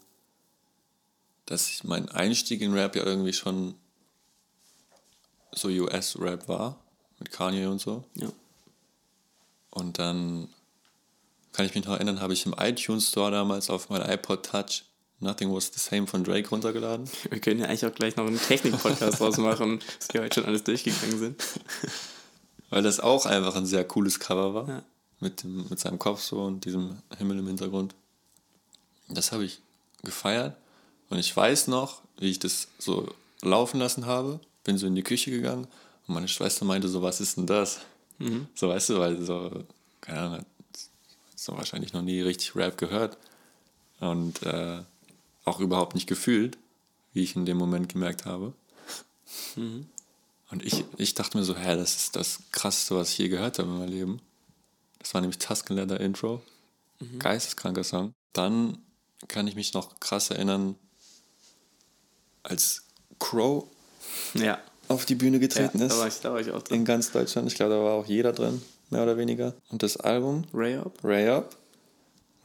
[1.46, 3.76] dass ich mein Einstieg in Rap ja irgendwie schon
[5.52, 6.80] so US-Rap war,
[7.20, 8.04] mit Kanye und so.
[8.16, 8.32] Ja.
[9.70, 10.50] Und dann
[11.52, 14.84] kann ich mich noch erinnern, habe ich im iTunes Store damals auf mein iPod Touch
[15.20, 17.08] Nothing Was the Same von Drake runtergeladen.
[17.30, 20.46] Wir können ja eigentlich auch gleich noch einen Technik-Podcast draus machen, dass wir heute schon
[20.46, 21.44] alles durchgegangen sind.
[22.72, 24.68] Weil das auch einfach ein sehr cooles Cover war.
[24.68, 24.84] Ja.
[25.22, 27.96] Mit, dem, mit seinem Kopf so und diesem Himmel im Hintergrund.
[29.08, 29.60] Das habe ich
[30.04, 30.58] gefeiert.
[31.10, 33.08] Und ich weiß noch, wie ich das so
[33.42, 34.40] laufen lassen habe.
[34.64, 35.68] Bin so in die Küche gegangen
[36.08, 37.80] und meine Schwester meinte so, was ist denn das?
[38.56, 39.64] So, weißt du, weil so,
[40.02, 40.46] keine Ahnung, hat
[41.36, 43.18] so wahrscheinlich noch nie richtig Rap gehört.
[44.00, 44.82] Und äh,
[45.46, 46.58] auch überhaupt nicht gefühlt,
[47.14, 48.54] wie ich in dem Moment gemerkt habe.
[50.52, 53.60] Und ich, ich dachte mir so, hä, das ist das Krasseste, was ich je gehört
[53.60, 54.22] habe in meinem Leben.
[55.02, 56.42] Das war nämlich Tusken Leather Intro.
[57.20, 58.14] Geisteskranker Song.
[58.34, 58.78] Dann
[59.28, 60.76] kann ich mich noch krass erinnern,
[62.44, 62.84] als
[63.20, 63.66] Crow
[64.34, 64.60] Ja.
[64.88, 65.98] auf die Bühne ja getreten da, ist.
[65.98, 66.78] war ich, da war ich auch drin.
[66.80, 67.48] In ganz Deutschland.
[67.48, 69.54] Ich glaube, da war auch jeder drin, mehr oder weniger.
[69.70, 70.98] Und das Album, Ray Up?
[71.04, 71.56] Ray Up.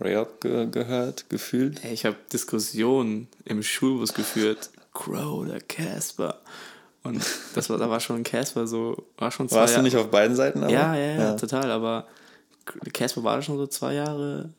[0.00, 1.82] Ray Up ge gehört, gefühlt.
[1.84, 4.70] Ey, ich habe Diskussionen im Schulbus geführt.
[4.92, 6.40] Crow oder Casper.
[7.02, 7.22] Und
[7.54, 10.10] das war, da war schon Casper so, war schon zwei Warst du Jahre- nicht auf
[10.10, 10.62] beiden Seiten?
[10.64, 10.72] Aber?
[10.72, 12.06] Ja, ja, ja, total, aber
[12.92, 14.50] Casper war schon so zwei Jahre,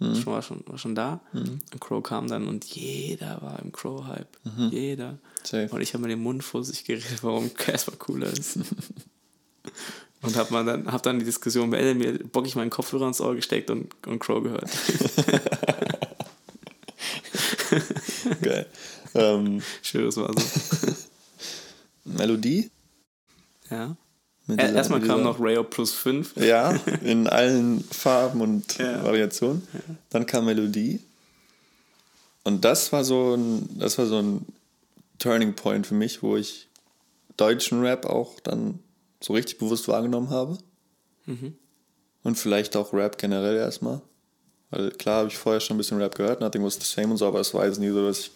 [0.00, 0.14] Mhm.
[0.16, 1.20] schon, war, schon, war schon da.
[1.34, 4.38] Und Crow kam dann und jeder war im Crow-Hype.
[4.70, 5.12] Jeder.
[5.12, 5.18] Mhm.
[5.42, 5.68] Safe.
[5.74, 8.56] Und ich habe mir den Mund vor sich geredet, warum Casper cooler ist.
[10.22, 13.34] und habe dann, hab dann die Diskussion beendet, mir bock ich meinen Kopfhörer ins Ohr
[13.34, 14.70] gesteckt und, und Crow gehört.
[18.42, 18.66] Geil.
[19.14, 20.94] ähm, Schön, das war so.
[22.04, 22.70] Melodie?
[23.70, 23.96] Ja.
[24.48, 26.36] Er- dieser- Erstmal kam noch Rayo plus 5.
[26.36, 26.70] Ja,
[27.04, 29.02] in allen Farben und Ja.
[29.04, 29.66] Variationen.
[30.10, 31.00] Dann kam Melodie.
[32.42, 34.46] Und das war so ein, das war so ein
[35.18, 36.68] Turning Point für mich, wo ich
[37.36, 38.78] deutschen Rap auch dann
[39.22, 40.58] so richtig bewusst wahrgenommen habe.
[42.22, 44.00] Und vielleicht auch Rap generell erstmal.
[44.70, 47.16] Weil klar habe ich vorher schon ein bisschen Rap gehört, Nothing was the same und
[47.18, 48.30] so, aber es war jetzt nie so, dass ich,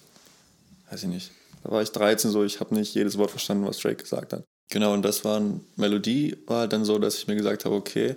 [0.91, 1.31] weiß ich nicht,
[1.63, 4.43] da war ich 13 so, ich habe nicht jedes Wort verstanden, was Drake gesagt hat.
[4.69, 5.41] Genau, und das war
[5.75, 8.15] Melodie, war halt dann so, dass ich mir gesagt habe, okay,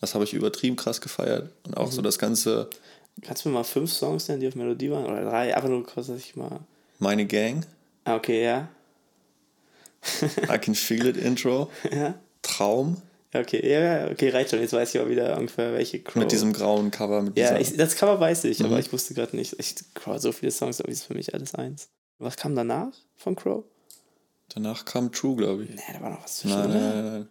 [0.00, 1.50] das habe ich übertrieben krass gefeiert.
[1.66, 2.68] Und auch so das ganze
[3.22, 5.06] Kannst du mir mal fünf Songs nennen, die auf Melodie waren?
[5.06, 5.56] Oder drei?
[5.56, 6.60] Einfach nur kurz, dass ich mal.
[6.98, 7.64] Meine Gang,
[8.04, 8.68] Ah, okay, ja.
[10.52, 12.14] I Can Feel It Intro, Ja.
[12.42, 13.00] Traum,
[13.34, 14.60] Ja, Okay, ja, okay, reicht schon.
[14.60, 16.16] Jetzt weiß ich auch wieder ungefähr, welche Crow.
[16.16, 18.66] mit diesem grauen Cover, mit Ja, ich, das Cover weiß ich, Mhm.
[18.66, 19.56] aber ich wusste gerade nicht.
[19.58, 21.88] Ich, Crow, so viele Songs, aber ist für mich alles eins.
[22.18, 23.64] Was kam danach von Crow?
[24.48, 25.70] Danach kam True, glaube ich.
[25.70, 26.58] Nee, da war noch was zwischen.
[26.58, 27.28] Nein, nein, nein, nein.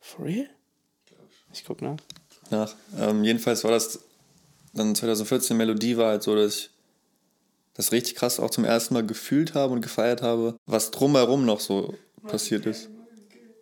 [0.00, 0.48] For real?
[1.52, 1.96] Ich guck nach.
[2.50, 2.74] nach.
[2.98, 4.00] Ähm, jedenfalls war das
[4.76, 6.70] dann 2014 Melodie war halt so, dass ich
[7.74, 11.60] das richtig krass auch zum ersten Mal gefühlt habe und gefeiert habe, was drumherum noch
[11.60, 12.88] so passiert ist.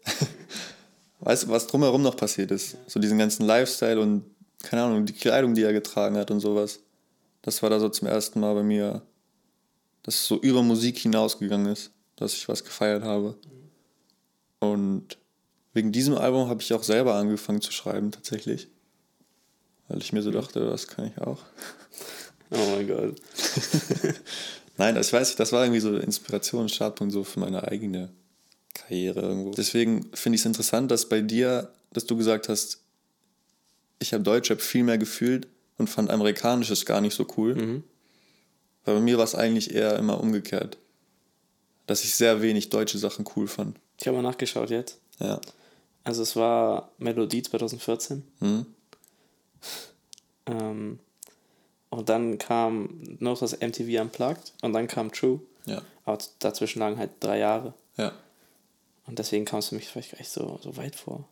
[1.20, 2.76] weißt du, was drumherum noch passiert ist?
[2.86, 4.24] So diesen ganzen Lifestyle und,
[4.62, 6.80] keine Ahnung, die Kleidung, die er getragen hat und sowas.
[7.42, 9.02] Das war da so zum ersten Mal bei mir,
[10.02, 13.36] dass es so über Musik hinausgegangen ist, dass ich was gefeiert habe.
[14.60, 15.18] Und
[15.72, 18.68] wegen diesem Album habe ich auch selber angefangen zu schreiben, tatsächlich.
[19.88, 21.42] Weil ich mir so dachte, das kann ich auch.
[22.50, 23.20] Oh mein Gott.
[24.76, 28.10] Nein, das weiß ich, das war irgendwie so Inspiration, Startpunkt so für meine eigene
[28.74, 29.50] Karriere irgendwo.
[29.50, 32.80] Deswegen finde ich es interessant, dass bei dir, dass du gesagt hast,
[33.98, 35.48] ich habe Deutschrap viel mehr gefühlt
[35.78, 37.82] und fand amerikanisches gar nicht so cool.
[38.84, 40.78] Weil bei mir war es eigentlich eher immer umgekehrt.
[41.86, 43.78] Dass ich sehr wenig deutsche Sachen cool fand.
[44.00, 44.98] Ich habe mal nachgeschaut jetzt.
[45.18, 45.40] Ja.
[46.02, 48.22] Also es war Melodie 2014.
[48.40, 48.66] Mhm.
[50.46, 50.98] Ähm,
[51.88, 55.40] und dann kam noch das MTV Unplugged und dann kam True.
[55.64, 55.80] Ja.
[56.04, 57.72] Aber dazwischen lagen halt drei Jahre.
[57.96, 58.12] Ja.
[59.06, 61.26] Und deswegen kam es für mich vielleicht gar nicht so, so weit vor.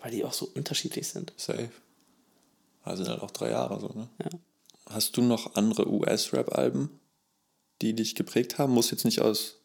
[0.00, 1.32] Weil die auch so unterschiedlich sind.
[1.36, 1.70] Safe.
[2.84, 4.08] Also sind halt auch drei Jahre so, ne?
[4.22, 4.30] Ja.
[4.90, 6.98] Hast du noch andere US-Rap-Alben,
[7.82, 8.72] die dich geprägt haben?
[8.72, 9.56] Muss jetzt nicht aus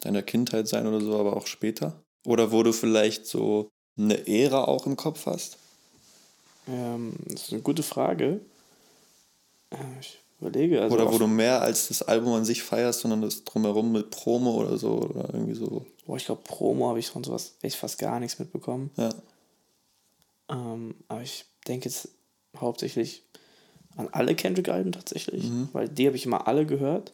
[0.00, 2.02] deiner Kindheit sein oder so, aber auch später?
[2.24, 5.58] Oder wo du vielleicht so eine Ära auch im Kopf hast?
[6.66, 8.40] Ähm, das ist eine gute Frage.
[9.70, 10.80] Äh, Ich überlege.
[10.80, 14.10] Also oder wo du mehr als das Album an sich feierst, sondern das drumherum mit
[14.10, 15.84] Promo oder so oder irgendwie so.
[16.06, 18.90] Boah, ich glaube, Promo habe ich von sowas echt fast gar nichts mitbekommen.
[18.96, 19.10] Ja.
[20.48, 22.08] Ähm, aber ich denke jetzt
[22.56, 23.22] hauptsächlich
[23.96, 27.12] an alle Kendrick-Alben tatsächlich, weil die habe ich immer alle gehört.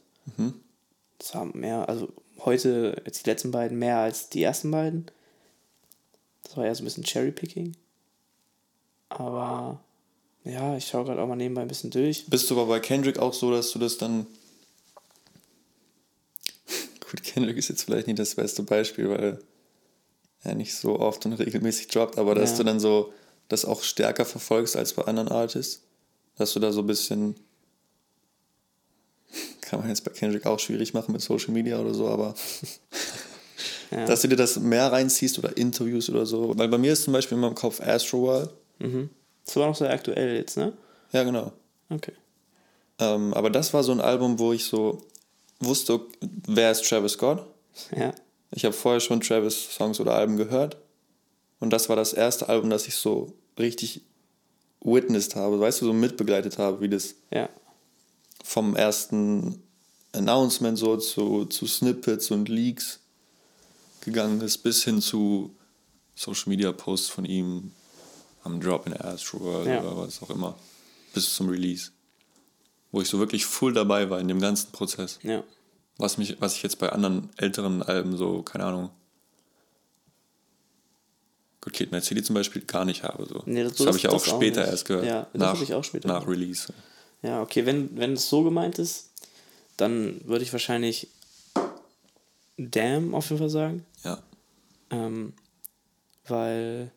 [1.18, 2.08] Das haben mehr, also
[2.44, 5.06] heute jetzt die letzten beiden mehr als die ersten beiden.
[6.44, 7.74] Das war ja so ein bisschen Cherry-Picking.
[9.10, 9.80] Aber
[10.44, 12.26] ja, ich schaue gerade auch mal nebenbei ein bisschen durch.
[12.26, 14.26] Bist du aber bei Kendrick auch so, dass du das dann.
[17.10, 19.38] Gut, Kendrick ist jetzt vielleicht nicht das beste Beispiel, weil
[20.42, 22.56] er nicht so oft und regelmäßig droppt, aber dass Ja.
[22.58, 23.12] du dann so
[23.48, 25.82] das auch stärker verfolgst als bei anderen Artists.
[26.38, 27.34] Dass du da so ein bisschen.
[29.60, 32.34] Kann man jetzt bei Kendrick auch schwierig machen mit Social Media oder so, aber.
[33.90, 34.04] Ja.
[34.04, 36.52] Dass du dir das mehr reinziehst oder Interviews oder so.
[36.58, 38.50] Weil bei mir ist zum Beispiel immer im Kopf Astroworld.
[39.46, 40.74] Das war noch sehr aktuell jetzt, ne?
[41.12, 41.52] Ja, genau.
[41.88, 42.12] Okay.
[42.98, 45.06] Ähm, aber das war so ein Album, wo ich so
[45.60, 46.00] wusste,
[46.46, 47.46] wer ist Travis Scott?
[47.96, 48.12] Ja.
[48.50, 50.76] Ich habe vorher schon Travis Songs oder Alben gehört.
[51.60, 54.02] Und das war das erste Album, das ich so richtig
[54.80, 57.48] witnessed habe, weißt du, so mitbegleitet habe, wie das Ja.
[58.44, 59.62] vom ersten
[60.12, 63.00] Announcement so zu, zu Snippets und Leaks
[64.00, 65.54] gegangen ist, bis hin zu
[66.14, 67.72] Social Media Posts von ihm
[68.44, 69.80] am Drop in Astro Ja.
[69.82, 70.56] oder was auch immer,
[71.14, 71.90] bis zum Release.
[72.90, 75.18] Wo ich so wirklich full dabei war in dem ganzen Prozess.
[75.22, 75.42] Ja.
[75.98, 78.90] Was, mich, was ich jetzt bei anderen älteren Alben so, keine Ahnung.
[81.72, 83.26] Good City zum Beispiel gar nicht habe.
[83.26, 83.42] So.
[83.46, 84.70] Nee, das- das habe das- ich auch das auch später nicht.
[84.70, 85.06] erst gehört.
[85.06, 86.26] Ja, das nach, habe ich auch später Nach.
[86.26, 86.72] Release.
[87.22, 89.10] Ja, okay, wenn, wenn es so gemeint ist,
[89.76, 91.08] dann würde ich wahrscheinlich
[92.56, 93.84] Damn auf jeden Fall sagen.
[94.04, 94.18] Ja.
[94.90, 95.32] Ähm,
[96.26, 96.90] weil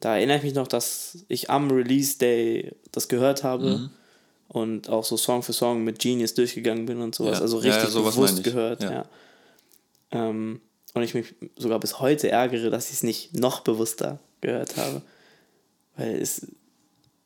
[0.00, 3.90] da erinnere ich mich noch, dass ich am Release Day das gehört habe Mhm.
[4.48, 7.38] und auch so Song für Song mit Genius durchgegangen bin und sowas.
[7.38, 7.42] Ja.
[7.42, 8.90] Also Ja, ja, richtig sowas bewusst gehört, Ja.
[8.92, 9.04] ja.
[10.12, 10.60] Ähm,
[10.94, 15.02] und ich mich sogar bis heute ärgere, dass ich es nicht noch bewusster gehört habe.
[15.96, 16.46] Weil es,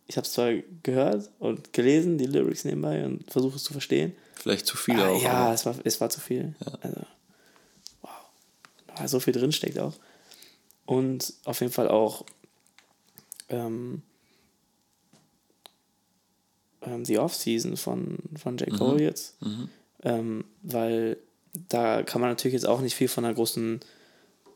[0.06, 0.52] ich habe es zwar
[0.82, 4.14] gehört und gelesen, die Lyrics nebenbei und versuche es zu verstehen.
[4.34, 5.22] Vielleicht zu viel Ah, auch.
[5.22, 6.54] ja, aber- es war, es war zu viel.
[6.82, 7.00] Also,
[8.02, 8.10] wow.
[8.96, 9.94] Da so viel drin steckt auch.
[10.84, 12.24] Und auf jeden Fall auch
[13.48, 14.02] ähm,
[16.82, 18.58] ähm, die Off-Season von, von Mhm.
[18.58, 18.76] J.
[18.78, 19.36] Cole jetzt.
[20.02, 21.16] Ähm, weil
[21.68, 23.80] da kann man natürlich jetzt auch nicht viel von einer großen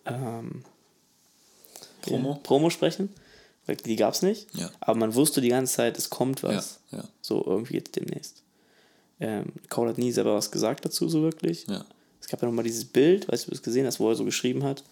[0.07, 0.65] ähm,
[2.03, 2.41] Promo?
[2.43, 3.11] Promo sprechen.
[3.85, 4.49] Die gab es nicht.
[4.55, 4.71] Ja.
[4.81, 6.81] Aber man wusste die ganze Zeit, es kommt was.
[6.91, 7.05] Ja, ja.
[7.21, 8.43] So irgendwie jetzt demnächst.
[9.21, 11.69] Ähm, Cole hat nie selber was gesagt dazu, so wirklich.
[12.21, 14.25] Es gab ja nochmal dieses Bild, weißt du, du das gesehen hast, wo er so
[14.25, 14.83] geschrieben hat,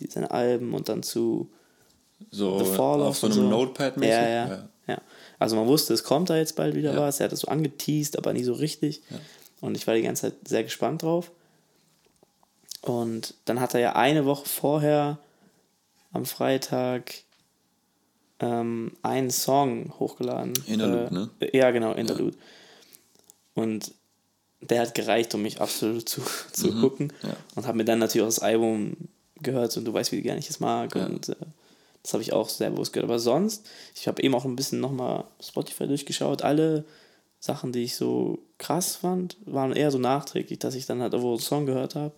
[0.00, 1.48] die, seine Alben und dann zu
[2.30, 4.10] So The Fall auf so einem Notepad mäßig.
[4.10, 5.00] Ja, ja, ja,
[5.38, 7.20] Also man wusste, es kommt da jetzt bald wieder was.
[7.20, 9.02] Er hat es so angeteased, aber nie so richtig.
[9.60, 11.30] Und ich war die ganze Zeit sehr gespannt drauf.
[12.84, 15.18] Und dann hat er ja eine Woche vorher
[16.12, 17.14] am Freitag
[18.40, 20.52] ähm, einen Song hochgeladen.
[20.66, 21.30] Interlude, äh, ne?
[21.54, 22.36] Ja, genau, Interlude.
[23.54, 23.92] Und
[24.60, 26.20] der hat gereicht, um mich absolut zu,
[26.52, 27.06] zu gucken.
[27.22, 27.28] Mhm.
[27.28, 27.36] ja.
[27.54, 28.96] Und habe mir dann natürlich auch das Album
[29.40, 30.94] gehört und du weißt, wie gerne ich es mag.
[30.94, 31.06] Ja.
[31.06, 31.36] Und äh,
[32.02, 33.08] das habe ich auch sehr bewusst gehört.
[33.08, 36.42] Aber sonst, ich habe eben auch ein bisschen nochmal Spotify durchgeschaut.
[36.42, 36.84] Alle
[37.40, 41.32] Sachen, die ich so krass fand, waren eher so nachträglich, dass ich dann halt irgendwo
[41.32, 42.12] einen Song gehört habe.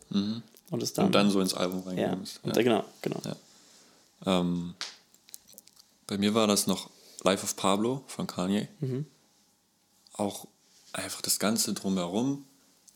[0.71, 1.07] Und es dann.
[1.07, 2.41] Und dann so ins Album ja, reingegangen ist.
[2.43, 3.21] und da, genau, genau.
[3.25, 4.41] Ja.
[4.41, 4.75] Ähm,
[6.07, 6.91] bei mir war das noch
[7.23, 8.69] Life of Pablo von Kanye.
[8.81, 9.07] Mhm.
[10.15, 10.47] Auch
[10.93, 12.45] einfach das Ganze drumherum,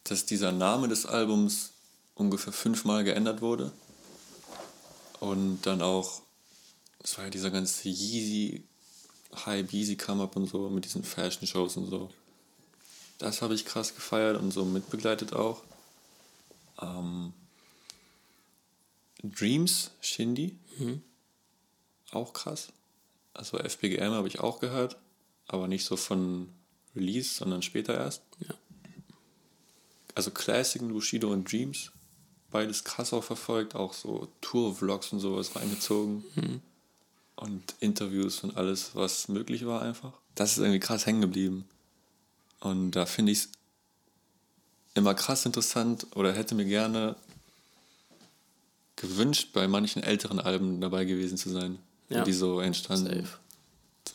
[0.05, 1.73] dass dieser Name des Albums
[2.15, 3.73] ungefähr fünfmal geändert wurde.
[5.21, 6.23] Und dann auch,
[7.03, 8.65] es war ja dieser ganze Yeezy,
[9.45, 12.11] Hype, Yeezy Come Up und so, mit diesen Fashion Shows und so.
[13.19, 15.63] Das habe ich krass gefeiert und so mitbegleitet auch.
[16.81, 17.35] Ähm,
[19.23, 20.57] Dreams, Shindy.
[22.13, 22.69] Auch krass.
[23.35, 24.97] Also FPGM habe ich auch gehört,
[25.47, 26.49] aber nicht so von
[26.97, 28.23] Release, sondern später erst.
[28.41, 28.55] Ja.
[30.15, 31.93] Also Classic, Bushido und Dreams.
[32.51, 36.25] Beides krass auch verfolgt, auch so Tour-Vlogs und sowas reingezogen.
[37.37, 40.13] Und Interviews und alles, was möglich war einfach.
[40.35, 41.65] Das ist irgendwie krass hängen geblieben.
[42.59, 43.49] Und da finde ich es
[44.95, 47.17] immer krass interessant oder hätte mir gerne
[49.01, 51.79] gewünscht, bei manchen älteren Alben dabei gewesen zu sein,
[52.09, 52.23] Ja.
[52.25, 53.29] die so entstanden Safe.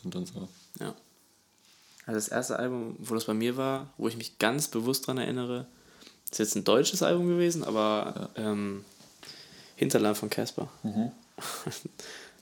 [0.02, 0.48] sind und so.
[0.80, 0.94] Ja.
[2.06, 5.18] Also das erste Album, wo das bei mir war, wo ich mich ganz bewusst dran
[5.18, 5.66] erinnere,
[6.30, 8.84] ist jetzt ein deutsches Album gewesen, aber ähm,
[9.74, 10.68] Hinterland von Casper.
[10.82, 11.12] Mhm.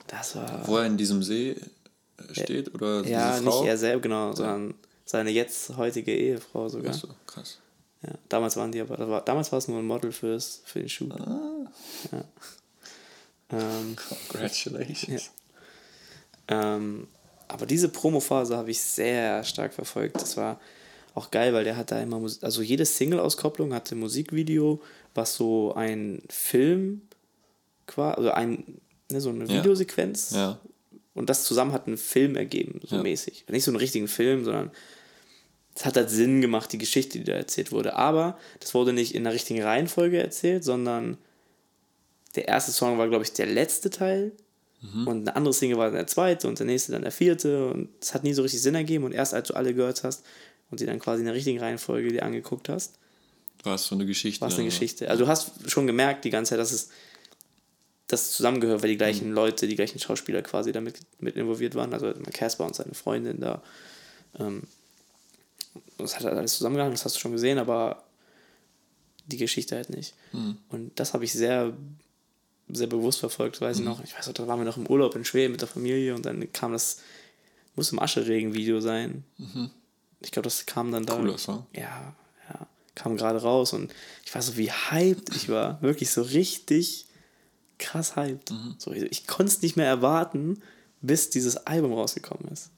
[0.07, 0.69] Das war.
[0.69, 4.75] Wo er in diesem See äh, steht oder ja, nicht er selber, genau, sondern
[5.07, 6.93] seine jetzt heutige Ehefrau sogar.
[6.95, 7.59] Ach so, krass.
[8.07, 11.09] Ja, damals waren die aber, damals war es nur ein Model fürs, für den Schuh.
[11.13, 11.71] Ah.
[12.13, 12.25] Ja.
[13.51, 13.97] Ähm,
[14.29, 15.31] Congratulations.
[16.49, 17.07] Ähm,
[17.49, 20.17] aber diese Promophase habe ich sehr stark verfolgt.
[20.17, 20.61] Das war
[21.15, 24.83] auch geil, weil der hat da immer, Mus- also jede Single-Auskopplung hatte Musikvideo,
[25.15, 27.03] was so ein Film,
[27.87, 28.81] quasi, also ein,
[29.11, 29.59] ne, so eine Ja.
[29.61, 30.33] Videosequenz.
[30.33, 30.59] Ja.
[31.15, 33.03] Und das zusammen hat einen Film ergeben, so Ja.
[33.03, 33.45] mäßig.
[33.49, 34.73] Nicht so einen richtigen Film, sondern
[35.75, 37.95] es hat halt Sinn gemacht, die Geschichte, die da erzählt wurde.
[37.97, 41.19] Aber das wurde nicht in der richtigen Reihenfolge erzählt, sondern
[42.37, 44.33] der erste Song war, glaube ich, der letzte Teil.
[45.07, 47.69] Und eine andere Single war dann der zweite und der nächste dann der vierte.
[47.71, 49.05] Und es hat nie so richtig Sinn ergeben.
[49.05, 50.23] Und erst als du alle gehört hast
[50.71, 52.99] und sie dann quasi in der richtigen Reihenfolge dir angeguckt hast,
[53.63, 54.43] War es so eine Geschichte?
[54.43, 55.09] war es eine Geschichte.
[55.09, 56.91] Also du hast schon gemerkt die ganze Zeit, dass es
[58.09, 61.95] das zusammengehört, weil die gleichen Leute, die gleichen Schauspieler quasi damit mit involviert waren.
[61.95, 63.63] Also Casper und seine Freundin da.
[64.39, 64.65] Ähm,
[65.99, 68.05] das hat halt alles zusammengehangen, das hast du schon gesehen, aber
[69.27, 70.15] die Geschichte halt nicht.
[70.69, 71.73] Und das habe ich sehr,
[72.69, 74.03] sehr bewusst verfolgt, weiß ich noch.
[74.05, 76.27] Ich weiß noch, da waren wir noch im Urlaub in Schweden mit der Familie und
[76.27, 76.99] dann kam das,
[77.75, 79.25] muss im Ascheregen-Video sein.
[80.21, 81.17] Ich glaube, das kam dann da.
[81.17, 81.67] Cooler Song.
[81.75, 82.15] Ja,
[82.49, 82.67] ja.
[82.95, 83.93] Kam gerade raus und
[84.25, 85.81] ich war so, wie hyped ich war.
[85.83, 87.07] Wirklich so richtig
[87.79, 88.53] krass hyped.
[88.79, 90.63] So, ich ich konnte es nicht mehr erwarten,
[91.01, 92.71] bis dieses Album rausgekommen ist.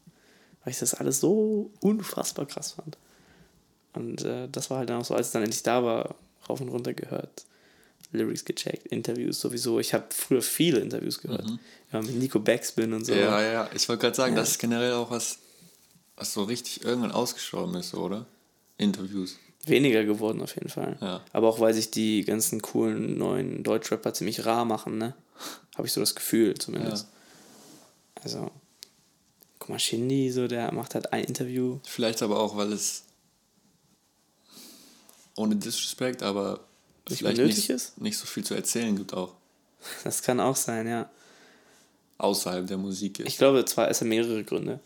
[0.67, 2.99] Weil ich das alles so unfassbar krass fand.
[3.93, 6.17] Und äh, das war halt dann auch so, als es dann endlich da war,
[6.49, 7.45] rauf und runter gehört.
[8.11, 9.79] Lyrics gecheckt, Interviews sowieso.
[9.79, 11.47] Ich habe früher viele Interviews gehört.
[11.93, 13.15] Ja, mit Nico Backspin und so.
[13.15, 14.41] Ja, ja, ich wollte gerade sagen, Ja.
[14.41, 15.39] das ist generell auch was,
[16.17, 18.27] was so richtig irgendwann ausgestorben ist, oder?
[18.77, 19.37] Interviews.
[19.67, 20.97] Weniger geworden auf jeden Fall.
[21.01, 21.23] Ja.
[21.33, 25.15] Aber auch weil sich die ganzen coolen neuen Deutschrapper ziemlich rar machen, ne?
[25.77, 27.07] Habe ich so das Gefühl zumindest.
[28.23, 28.51] Also,
[29.67, 31.81] guck mal, Shindy, so, der macht halt ein Interview.
[31.85, 33.03] Vielleicht aber auch, weil es
[35.35, 36.61] ohne Disrespect, aber
[37.09, 38.01] Nicht vielleicht nicht, ist?
[38.01, 39.35] nicht so viel zu erzählen gibt auch.
[40.05, 41.11] Das kann auch sein, ja.
[42.19, 43.39] Außerhalb der Musik Ich jetzt.
[43.39, 44.79] glaube, zwar es sind mehrere Gründe.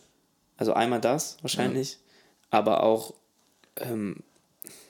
[0.56, 1.98] Also einmal das wahrscheinlich,
[2.50, 3.12] aber auch,
[3.76, 4.16] ähm,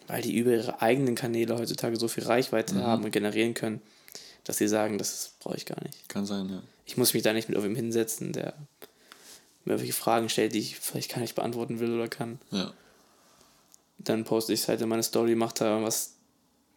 [0.07, 3.82] weil die über ihre eigenen Kanäle heutzutage so viel Reichweite haben und generieren können,
[4.45, 6.09] dass sie sagen, das brauche ich gar nicht.
[6.09, 6.62] Kann sein, ja.
[6.86, 8.55] Ich muss mich da nicht mit irgendwem hinsetzen, der
[9.64, 12.38] mir irgendwelche Fragen stellt, die ich vielleicht gar nicht beantworten will oder kann.
[12.50, 12.72] Ja.
[13.98, 16.14] Dann poste ich es halt in meine Story, mache da irgendwas,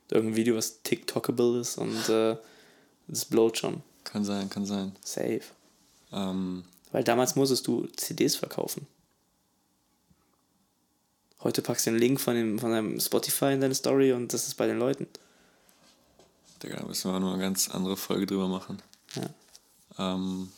[0.10, 2.36] irgendein Video, was TikTokable ist und äh,
[3.08, 3.82] das blowt schon.
[4.04, 4.96] Kann sein, kann sein.
[5.04, 5.42] Safe.
[6.12, 8.88] Ähm, Weil damals musstest du CDs verkaufen.
[11.42, 14.48] Heute packst du den Link von, dem, von deinem Spotify in deine Story und das
[14.48, 15.08] ist bei den Leuten.
[16.62, 18.82] Digga, da müssen wir noch eine ganz andere Folge drüber machen.
[19.16, 20.14] Ja.
[20.16, 20.50] Ähm,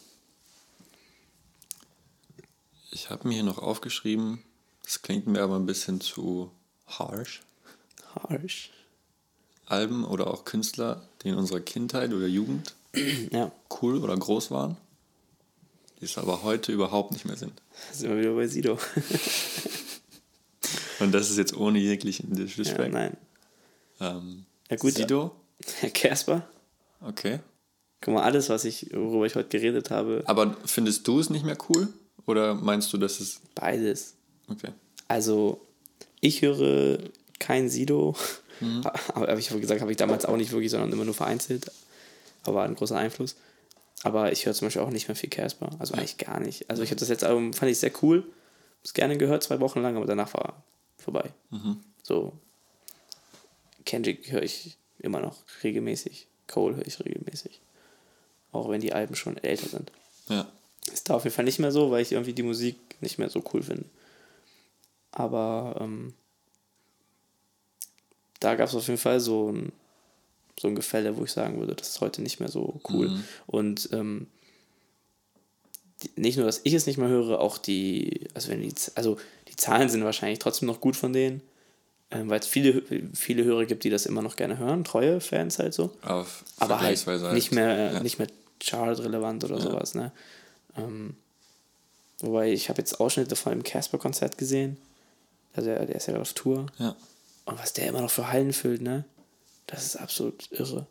[2.96, 4.42] ich habe mir hier noch aufgeschrieben,
[4.84, 6.50] das klingt mir aber ein bisschen zu
[6.88, 7.42] harsh.
[8.16, 8.72] Harsh.
[9.66, 12.74] Alben oder auch Künstler, die in unserer Kindheit oder Jugend
[13.32, 14.78] Ja, cool oder groß waren,
[16.00, 17.62] die es aber heute überhaupt nicht mehr sind.
[17.92, 18.80] sind wir wieder bei Sido.
[21.02, 22.94] Und das ist jetzt ohne jeglichen ja, Disrespect.
[22.94, 23.18] nein.
[24.00, 24.94] ähm, Ja, gut.
[24.94, 25.36] Sido,
[25.80, 26.48] Herr Casper,
[27.02, 27.40] okay.
[28.00, 31.44] guck mal, alles, was ich, worüber ich heute geredet habe, Aber findest du es nicht
[31.44, 31.90] mehr cool?
[32.26, 33.42] Oder meinst du, dass es.
[33.54, 34.16] beides.
[34.48, 34.72] Okay.
[35.08, 35.62] Also,
[36.22, 37.00] ich höre
[37.40, 38.16] kein Sido.
[39.14, 41.72] Aber hab ich habe gesagt, habe ich damals auch nicht wirklich, sondern immer nur vereinzelt.
[42.44, 43.36] Aber war ein großer Einfluss.
[44.04, 45.70] Aber ich höre zum Beispiel auch nicht mehr viel Casper.
[45.80, 46.70] Also eigentlich gar nicht.
[46.70, 48.24] Also ich habe das letzte Album, fand ich sehr cool.
[48.80, 50.64] Hab's gerne gehört, zwei Wochen lang, aber danach war
[50.98, 51.32] vorbei.
[52.04, 52.34] So.
[53.84, 56.28] Kendrick höre ich immer noch regelmäßig.
[56.48, 57.62] Cole höre ich regelmäßig.
[58.52, 59.92] Auch wenn die Alben schon älter sind.
[60.30, 60.48] Ja.
[60.92, 63.30] Ist da auf jeden Fall nicht mehr so, weil ich irgendwie die Musik nicht mehr
[63.30, 63.86] so cool finde.
[65.12, 66.14] Aber ähm,
[68.40, 69.72] da gab es auf jeden Fall so ein
[70.60, 73.10] so ein Gefälle, wo ich sagen würde, das ist heute nicht mehr so cool.
[73.10, 73.24] Mhm.
[73.46, 74.28] Und ähm,
[76.16, 79.18] nicht nur, dass ich es nicht mehr höre, auch die, also wenn die, also
[79.48, 81.42] die Zahlen sind wahrscheinlich trotzdem noch gut von denen,
[82.12, 82.84] ähm, weil es viele,
[83.14, 85.92] viele Hörer gibt, die das immer noch gerne hören, treue Fans halt so.
[86.02, 86.26] Aber,
[86.58, 88.00] Aber halt nicht mehr, ja.
[88.02, 88.28] nicht mehr
[88.60, 90.12] Chart-relevant oder sowas, ne?
[90.78, 91.16] Ähm,
[92.20, 94.78] wobei ich habe jetzt Ausschnitte von einem Casper-Konzert gesehen.
[95.54, 96.66] Also der, der ist ja auf Tour.
[96.80, 96.96] Ja.
[97.46, 99.06] Und was der immer noch für Hallen füllt, ne?
[99.68, 100.86] Das ist absolut irre.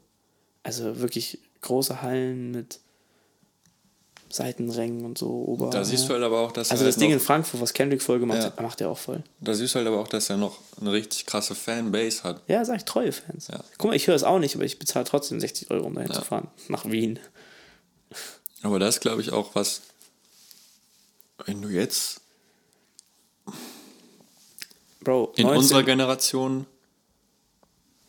[0.62, 2.80] Also wirklich große Hallen mit
[4.30, 5.28] Seitenrängen und so.
[5.46, 7.72] Ober, Da siehst du halt aber auch, dass also das halt Ding in Frankfurt, was
[7.72, 8.46] Kendrick voll gemacht Ja.
[8.46, 9.22] hat, macht er auch voll.
[9.40, 12.40] da siehst du halt aber auch, dass er noch eine richtig krasse Fanbase hat.
[12.48, 13.46] Ja, sag ich, treue Fans.
[13.48, 13.62] Ja.
[13.78, 16.10] Guck mal, ich höre es auch nicht, aber ich bezahle trotzdem 60 Euro, um dahin
[16.10, 16.16] Ja.
[16.18, 16.48] zu fahren.
[16.68, 17.20] Nach Wien.
[18.64, 19.82] Aber das glaube ich auch was,
[21.46, 22.20] wenn du jetzt
[25.02, 26.66] Bro, in 19 unserer Generation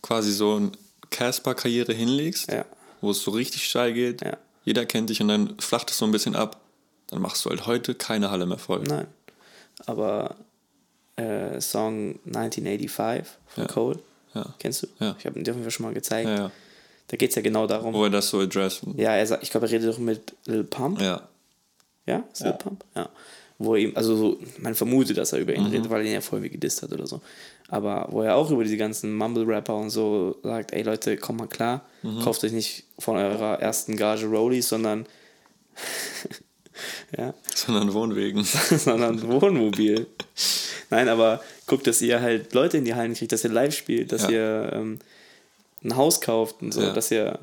[0.01, 0.71] quasi so eine
[1.09, 2.65] Casper-Karriere hinlegst, Ja.
[3.01, 4.37] wo es so richtig steil geht, Ja.
[4.63, 6.61] jeder kennt dich und dann flacht es so ein bisschen ab,
[7.07, 8.83] dann machst du halt heute keine Halle mehr voll.
[8.83, 9.07] Nein.
[9.85, 10.35] Aber
[11.17, 13.67] äh, Song 1985 von Ja.
[13.67, 13.99] Cole,
[14.59, 14.87] kennst du?
[15.19, 16.51] Ich habe ihn dir auf jeden Fall schon mal gezeigt.
[17.07, 17.93] Da geht es ja genau darum.
[17.93, 18.83] Wo er das so addressed.
[18.97, 20.99] Ja, er sagt, ich glaube, er redet doch mit Lil Pump.
[21.01, 21.21] Ja.
[22.05, 22.23] Ja?
[22.31, 22.47] Ist Ja.
[22.49, 22.83] Lil Pump?
[22.95, 23.09] Ja.
[23.57, 25.69] Wo er ihm, also so, man vermutet, dass er über ihn Mhm.
[25.71, 27.21] redet, weil er ihn ja voll wie gedisst hat oder so.
[27.69, 31.47] Aber wo er auch über diese ganzen Mumble-Rapper und so sagt, ey Leute, kommt mal
[31.47, 32.21] klar, Mhm.
[32.21, 35.05] kauft euch nicht von eurer ersten Gage Rollies, sondern
[37.17, 38.43] ja, Sondern Wohnwegen.
[38.43, 40.07] sondern ein Wohnmobil.
[40.89, 44.11] Nein, aber guckt, dass ihr halt Leute in die Hallen kriegt, dass ihr live spielt,
[44.11, 44.29] dass Ja.
[44.29, 44.99] ihr ähm,
[45.85, 46.93] ein Haus kauft und so, Ja.
[46.93, 47.39] dass ihr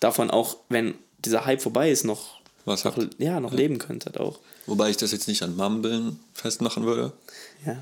[0.00, 3.18] davon auch, wenn dieser Hype vorbei ist, noch, Was noch habt.
[3.18, 4.38] ja, noch leben könntet auch.
[4.66, 7.12] Wobei ich das jetzt nicht an Mumbeln festmachen würde,
[7.64, 7.76] Ja.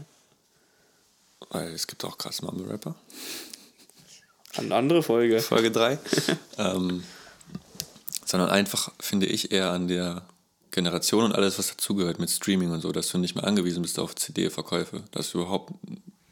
[1.51, 2.95] weil es gibt auch krasse Mumble-Rapper.
[4.57, 5.41] Eine andere Folge.
[5.41, 5.99] Folge 3.
[6.59, 7.03] ähm,
[8.25, 10.23] sondern einfach, finde ich, eher an der
[10.71, 13.99] Generation und alles, was dazugehört mit Streaming und so, dass du nicht mehr angewiesen bist
[13.99, 15.73] auf CD-Verkäufe, dass überhaupt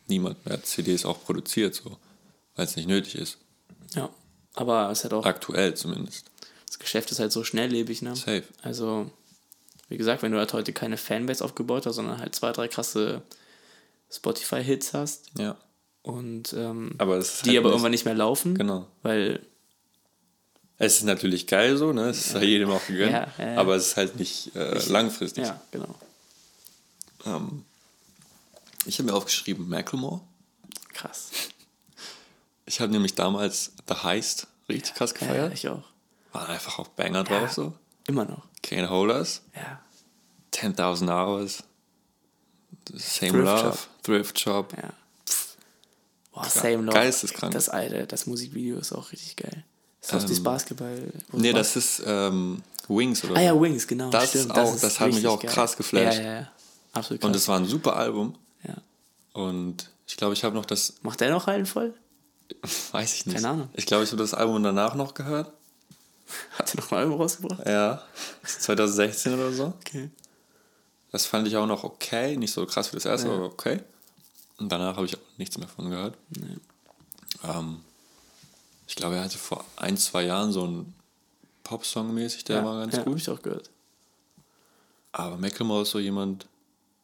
[0.06, 1.96] niemand mehr CDs auch produziert, so,
[2.56, 3.38] weil es nicht nötig ist.
[3.94, 4.10] Ja.
[4.54, 6.30] Aber es hat auch, Aktuell zumindest.
[6.66, 8.14] das Geschäft ist halt so schnelllebig, ne?
[8.16, 8.44] Safe.
[8.62, 9.10] Also,
[9.88, 13.22] wie gesagt, wenn du halt heute keine Fanbase aufgebaut hast, sondern halt zwei, drei krasse
[14.10, 15.56] Spotify-Hits hast Ja.
[16.02, 18.86] und ähm, Aber die halt aber nicht- irgendwann nicht mehr laufen, Genau.
[19.02, 19.40] weil
[20.78, 22.08] Es ist natürlich geil so, ne?
[22.10, 22.40] Es ist ja.
[22.42, 23.12] jedem auch gegönnt.
[23.12, 23.56] Ja, ja.
[23.58, 25.44] Aber es ist halt nicht äh, langfristig.
[25.44, 25.94] ja, genau.
[27.26, 27.64] Ähm,
[28.86, 30.20] ich habe mir aufgeschrieben, Macklemore.
[30.92, 31.30] Krass.
[32.66, 35.52] Ich habe nämlich damals The Heist richtig krass Ja, gefeiert.
[35.54, 35.82] ich auch.
[36.32, 37.48] Waren einfach auch Banger drauf Ja.
[37.48, 37.72] so.
[38.06, 38.42] Immer noch.
[38.62, 39.80] Can't Hold Us, Ja.
[40.52, 41.64] 10.000 Hours,
[42.92, 43.78] Same Thrift Love, Shop.
[44.02, 44.72] Thrift Shop.
[44.76, 44.90] Ja.
[46.32, 46.92] Boah, Same Love.
[46.94, 47.52] geisteskrank.
[47.52, 49.64] Das alte, das Musikvideo ist auch richtig geil.
[50.02, 51.12] Ist das Ähm, dieses Basketball?
[51.32, 53.60] Nee, Bas- das ist ähm, Wings oder Ah ja.
[53.60, 54.10] Wings, genau.
[54.10, 54.50] Das stimmt.
[54.52, 56.18] auch- ist das hat mich auch krass geflasht.
[56.18, 56.50] Ja, ja, ja.
[56.92, 57.28] Absolut krass.
[57.28, 58.36] Und es war ein super Album.
[58.66, 58.74] ja.
[59.32, 61.94] Und ich glaube, ich habe noch das, Macht der noch einen voll?
[62.92, 63.36] Weiß ich nicht.
[63.36, 63.68] Keine Ahnung.
[63.74, 65.52] Ich glaube, ich habe das Album danach noch gehört.
[66.58, 67.66] Hat er noch ein Album rausgebracht?
[67.66, 68.02] Ja,
[68.44, 69.66] 2016 oder so.
[69.80, 70.10] Okay.
[71.12, 72.36] Das fand ich auch noch okay.
[72.36, 73.34] Nicht so krass wie das erste, Ja.
[73.34, 73.80] aber okay.
[74.58, 76.16] Und danach habe ich auch nichts mehr von gehört.
[77.44, 77.80] Ähm,
[78.86, 80.94] ich glaube, er hatte vor ein, zwei Jahren so einen
[81.62, 83.18] Popsong mäßig, der ja, war ganz ja, gut.
[83.18, 83.70] ich auch gehört.
[85.12, 86.46] Aber Macklemore ist so jemand,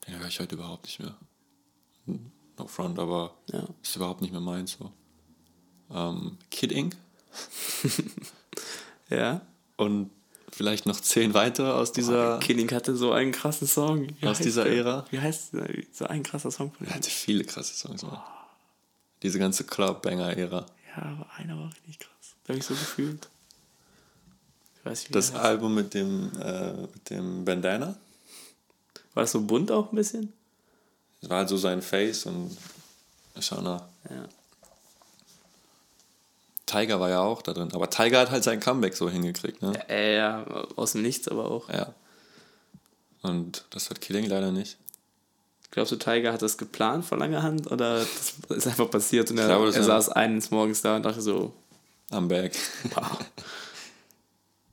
[0.07, 1.15] den höre ich heute überhaupt nicht mehr.
[2.59, 3.65] No front, aber Ja.
[3.83, 4.77] ist überhaupt nicht mehr meins.
[4.79, 4.91] So.
[5.93, 6.97] Ähm, Kid Ink
[9.09, 9.41] Ja.
[9.77, 10.11] und
[10.53, 12.39] vielleicht noch zehn weitere aus dieser.
[12.39, 14.09] Killing hatte so einen krassen Song.
[14.21, 14.77] Wie Aus dieser der?
[14.77, 15.07] Ära?
[15.11, 15.69] Wie heißt der?
[15.93, 16.95] So ein krasser Song von Er ihm.
[16.97, 18.03] hatte viele krasse Songs.
[18.03, 18.21] Mann.
[19.23, 20.67] Diese ganze Club-Banger-Ära.
[20.97, 22.35] Ja, aber einer war richtig krass.
[22.45, 23.29] Da habe ich so gefühlt.
[24.79, 25.35] Ich weiß nicht, Das.
[25.35, 27.97] Album mit dem, äh, mit dem Bandana.
[29.15, 30.33] War das so bunt auch ein bisschen?
[31.21, 32.57] Das war halt so sein Face und
[33.41, 33.83] schau nach.
[34.09, 34.29] Ja.
[36.71, 37.71] Tiger war ja auch da drin.
[37.73, 39.73] Aber Tiger hat halt sein Comeback so hingekriegt, ne?
[39.89, 40.45] Äh, ja,
[40.77, 41.69] aus dem Nichts aber auch.
[41.69, 41.95] Ja.
[43.23, 44.77] Und das hat Killing leider nicht.
[45.73, 49.39] Glaubst du, Tiger hat das geplant vor langer Hand oder das ist einfach passiert und
[49.39, 51.53] er, glaube, er saß eines Morgens da und dachte so,
[52.11, 52.57] Am Back.
[52.95, 53.19] wow.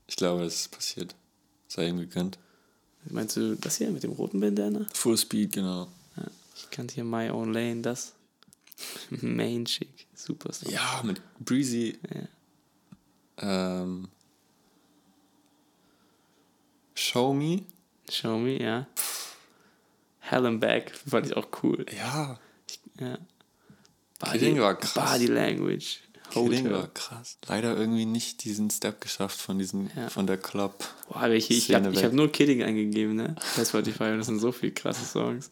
[0.10, 1.14] Ich glaube, das ist passiert.
[1.68, 2.40] Sei ihm gegönnt.
[3.10, 4.86] Meinst du das hier mit dem roten Bandana?
[4.94, 5.88] Full Speed, genau.
[6.16, 6.24] Ja.
[6.56, 8.14] Ich kannte hier My Own Lane, das.
[9.10, 10.72] Main Chick, super Song.
[10.72, 11.98] Ja, mit Breezy.
[13.42, 13.82] Ja.
[13.82, 14.08] Ähm,
[16.96, 17.64] Show Me.
[18.10, 18.88] Show Me, ja.
[20.20, 21.86] Hell and Back fand ich auch cool.
[21.96, 22.40] Ja.
[23.00, 23.18] Ja.
[24.32, 24.94] Killing war krass.
[24.94, 26.00] Body Language.
[26.36, 26.72] Hotel.
[26.72, 27.38] war krass.
[27.48, 30.10] Leider irgendwie nicht diesen Step geschafft von diesem, Ja.
[30.10, 30.84] von der Club.
[31.08, 33.36] Boah, ich, ich habe hab nur Kidding eingegeben, ne?
[33.56, 35.52] Bei Spotify das sind so viele krasse Songs.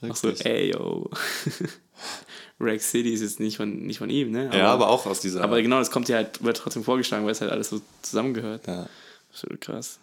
[0.00, 1.10] Auch so, ey, yo.
[2.60, 4.50] Rex City ist jetzt nicht von, nicht von ihm, ne?
[4.52, 5.42] ja, aber auch aus dieser.
[5.42, 8.66] Aber genau, das kommt ja halt, wird trotzdem vorgeschlagen, weil es halt alles so zusammengehört.
[8.66, 8.88] ja.
[9.30, 9.98] Absolut krass.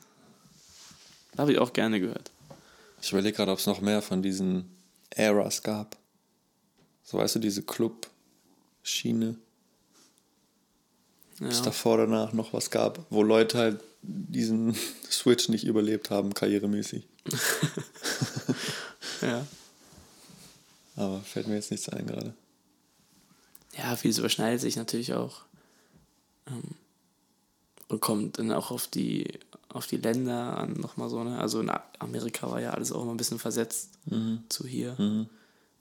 [1.38, 2.32] Habe ich auch gerne gehört.
[3.02, 4.70] Ich überlege gerade, ob es noch mehr von diesen
[5.10, 5.98] Eras gab.
[7.04, 9.36] So weißt du, diese Club-Schiene.
[11.40, 11.50] Ja.
[11.50, 14.74] davor oder danach noch was gab, wo Leute halt diesen
[15.12, 17.06] Switch nicht überlebt haben, karrieremäßig.
[19.22, 19.46] ja.
[20.96, 22.34] Aber fällt mir jetzt nichts ein gerade.
[23.78, 25.42] Ja, vieles überschneidet sich natürlich auch.
[26.48, 26.76] Ähm,
[27.88, 31.40] und kommt dann auch auf die, auf die Länder an, nochmal so, ne?
[31.40, 33.92] Also in Amerika war ja alles auch immer ein bisschen versetzt
[34.50, 34.96] zu hier.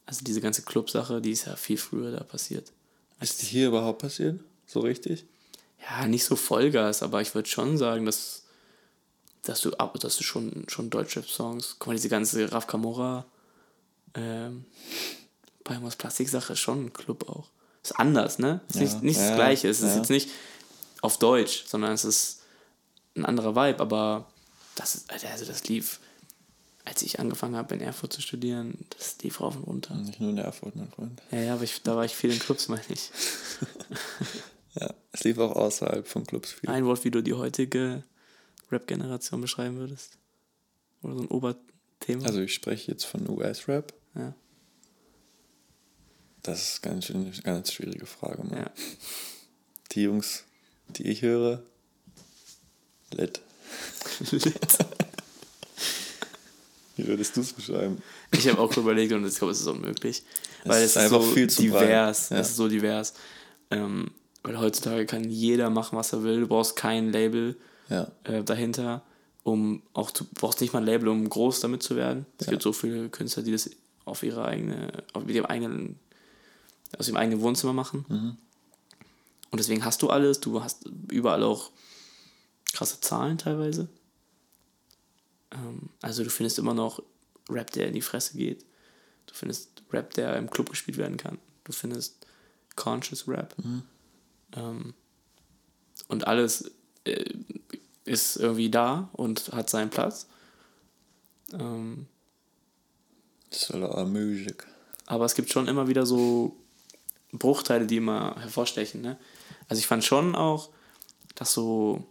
[0.07, 2.73] Also diese ganze Club-Sache, die ist ja viel früher da passiert.
[3.21, 4.41] Ist die hier überhaupt passiert?
[4.67, 5.25] So richtig?
[5.81, 8.43] Ja, nicht so Vollgas, aber ich würde schon sagen, dass,
[9.43, 13.25] dass du ab, dass du schon, schon Deutschrap-Songs, guck mal, diese ganze Raf Kamora,
[14.15, 14.65] ähm,
[15.63, 17.49] Palmas Plastik-Sache ist schon ein Club auch.
[17.85, 18.61] Ist anders, ne?
[18.69, 19.69] Ist Ja, nicht, nicht ja, das Gleiche.
[19.69, 19.97] Es ist ja.
[19.99, 20.31] jetzt nicht
[21.03, 22.41] auf Deutsch, sondern es ist
[23.15, 24.27] ein anderer Vibe, aber
[24.75, 26.01] das ist, also das lief,
[26.85, 29.95] als ich angefangen habe in Erfurt zu studieren, das lief rauf und runter.
[29.97, 31.23] Nicht nur in Erfurt, mein Freund.
[31.31, 33.11] Ja, ja, aber ich, da war ich viel in Clubs, meine ich.
[34.81, 36.69] Ja, es lief auch außerhalb von Clubs viel.
[36.69, 38.03] Ein Wort, wie du die heutige
[38.73, 40.19] Rap-Generation beschreiben würdest?
[41.03, 42.27] Oder so ein Oberthema?
[42.27, 43.93] Also ich spreche jetzt von US-Rap.
[44.17, 44.35] ja.
[46.45, 48.45] Das ist ganz, schön- eine ganz schwierige Frage.
[48.45, 48.57] Mann.
[48.59, 48.71] ja.
[49.93, 50.45] Die Jungs,
[50.89, 51.63] die ich höre,
[53.13, 53.41] lit.
[56.97, 58.01] Wie würdest du es beschreiben?
[58.33, 60.23] Ich habe auch überlegt und ich glaube, es ist unmöglich.
[60.63, 62.29] Es weil ist es ist einfach so viel zu divers.
[62.31, 62.39] ja.
[62.39, 63.15] Es ist so divers.
[63.71, 64.11] Ähm,
[64.43, 66.41] weil heutzutage kann jeder machen, was er will.
[66.41, 67.57] Du brauchst kein Label
[67.89, 68.13] Ja.
[68.25, 69.03] äh, dahinter,
[69.43, 72.27] um auch du brauchst nicht mal ein Label, um groß damit zu werden.
[72.39, 72.51] Es Ja.
[72.53, 73.69] gibt so viele Künstler, die das
[74.05, 75.99] auf ihre eigene, auf ihrem eigenen,
[76.99, 78.05] aus ihrem eigenen Wohnzimmer machen.
[78.09, 78.37] Mhm.
[79.51, 81.71] Und deswegen hast du alles, du hast überall auch
[82.73, 83.89] krasse Zahlen teilweise.
[85.53, 87.03] Ähm, also du findest immer noch
[87.49, 88.65] Rap, der in die Fresse geht.
[89.27, 91.39] Du findest Rap, der im Club gespielt werden kann.
[91.65, 92.27] Du findest
[92.77, 93.55] Conscious Rap.
[94.53, 94.95] Ähm,
[96.09, 96.73] und alles
[97.05, 97.25] äh,
[98.05, 100.27] ist irgendwie da und hat seinen Platz.
[101.53, 102.07] Ähm,
[103.71, 104.67] of music.
[105.07, 106.57] aber es gibt schon immer wieder so
[107.39, 109.01] Bruchteile, die immer hervorstechen.
[109.03, 109.19] Ne?
[109.69, 110.71] Also ich fand schon auch,
[111.35, 112.05] dass so,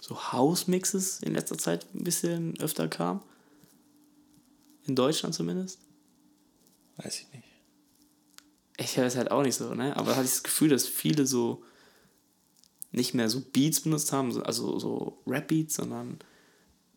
[0.00, 3.20] so House-Mixes in letzter Zeit ein bisschen öfter kamen.
[4.86, 5.78] In Deutschland zumindest.
[6.96, 7.44] Weiß ich nicht.
[8.78, 9.96] Ich höre es halt auch nicht so, ne?
[9.96, 11.62] Aber da hatte ich das Gefühl, dass viele so
[12.90, 16.18] nicht mehr so Beats benutzt haben, so- also so Rap-Beats, sondern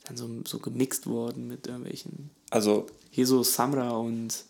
[0.05, 2.31] dann so, so gemixt worden mit irgendwelchen.
[2.49, 4.43] Also, Hier so Samra und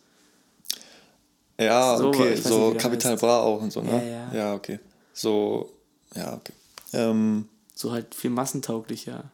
[1.59, 3.21] ja, So, okay, so nicht, heißt.
[3.21, 3.91] Bra auch und so, ne?
[3.91, 4.33] Ja, ja.
[4.33, 4.79] Ja, okay.
[5.13, 5.71] So,
[6.15, 6.53] ja, okay.
[6.93, 9.25] Ähm, so halt viel massentauglicher.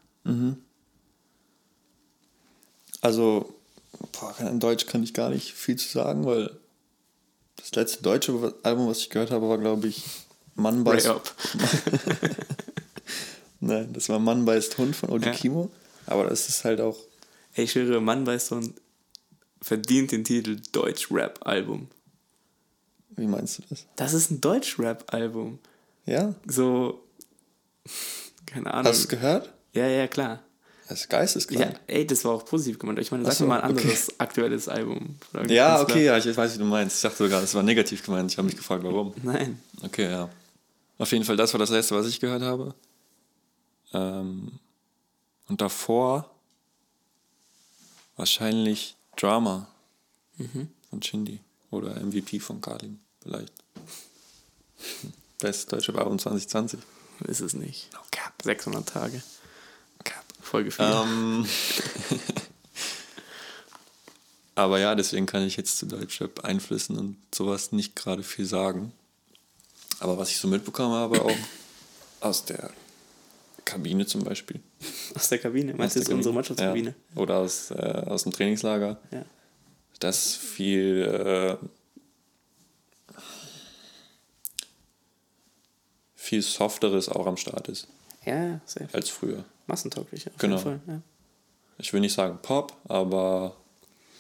[3.02, 3.54] also,
[4.12, 6.52] boah, in Deutsch kann ich gar nicht viel zu sagen, weil
[7.58, 10.04] das letzte deutsche Album, was ich gehört habe, war, glaube ich,
[10.56, 11.08] Mann beißt.
[11.08, 11.34] Up.
[13.60, 15.32] Nein, das war Mann beißt Hund von Odi Ja.
[15.32, 15.70] Kimo.
[16.08, 16.98] Aber das ist halt auch,
[17.54, 18.74] Ey, ich schwöre, Mann so ein
[19.62, 21.88] verdient den Titel Deutsch-Rap-Album.
[23.22, 23.86] Wie meinst du das?
[23.96, 25.60] Das ist ein Deutsch-Rap-Album.
[26.06, 26.34] Ja?
[26.46, 27.04] So,
[28.46, 28.88] keine Ahnung.
[28.88, 29.54] Hast du es gehört?
[29.74, 30.40] ja, ja, klar.
[30.90, 31.62] Das ist geisteskrank.
[31.62, 33.00] Ja, ey, das war auch positiv gemeint.
[33.00, 33.84] Ich meine, sag so, mal ein okay.
[33.84, 35.16] anderes aktuelles Album.
[35.32, 35.82] Ja, Künstler.
[35.84, 36.98] okay, ja, ich weiß, wie du meinst.
[36.98, 38.30] Ich dachte sogar, es war negativ gemeint.
[38.30, 39.14] Ich habe mich gefragt, warum.
[39.24, 39.62] Nein.
[39.84, 40.28] Okay, ja.
[40.98, 42.76] Auf jeden Fall, das war das letzte, was ich gehört habe.
[43.94, 44.60] Ähm,
[45.48, 46.30] und davor
[48.18, 49.68] wahrscheinlich Drama
[50.90, 53.54] von Shindy oder MVP von Kalim, vielleicht.
[55.40, 56.80] Best deutsche Album 2020.
[57.28, 57.92] Ist es nicht.
[57.94, 58.34] No cap.
[58.44, 59.22] 600 Tage.
[60.04, 60.24] cap.
[60.42, 60.86] Folge 4.
[60.86, 61.46] Ähm,
[64.56, 68.92] aber ja, deswegen kann ich jetzt zu Deutschrap Einflüssen und sowas nicht gerade viel sagen.
[70.00, 71.36] Aber was ich so mitbekommen habe, auch
[72.22, 72.72] aus der
[73.66, 74.60] Kabine zum Beispiel.
[75.16, 75.74] Aus der Kabine.
[75.76, 76.36] Meinst du jetzt unsere Kabine.
[76.36, 76.96] Mannschaftskabine?
[77.16, 77.22] Ja.
[77.22, 79.00] Oder aus, äh, aus dem Trainingslager.
[79.12, 79.26] Ja.
[80.00, 81.58] Dass viel, äh,
[86.32, 87.88] viel Softeres auch am Start ist
[88.26, 88.88] Ja, ja, safe.
[88.94, 89.44] als früher.
[89.68, 90.62] Massentauglich, auf Genau.
[90.66, 91.02] Ja.
[91.78, 93.54] Ich will nicht sagen Pop, aber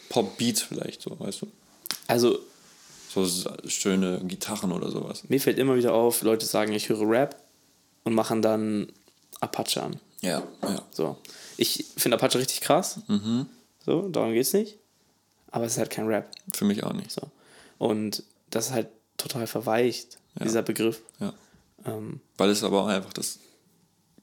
[0.09, 1.47] Pop-Beats vielleicht so, weißt du?
[2.07, 2.37] Also,
[3.13, 3.25] So
[3.65, 5.23] schöne Gitarren oder sowas.
[5.29, 7.41] Mir fällt immer wieder auf, Leute sagen, ich höre Rap
[8.03, 8.91] und machen dann
[9.39, 9.97] Apache an.
[10.21, 10.81] Ja, ja.
[10.91, 11.17] So.
[11.55, 12.99] Ich finde Apache richtig krass.
[13.07, 13.47] Mhm.
[13.85, 14.77] So, darum geht's nicht.
[15.49, 16.29] Aber es ist halt kein Rap.
[16.53, 17.11] Für mich auch nicht.
[17.11, 17.21] So.
[17.77, 21.01] Und das ist halt total verweicht, dieser Begriff.
[21.19, 21.33] Ja.
[21.85, 23.39] Ähm, Weil es aber auch einfach das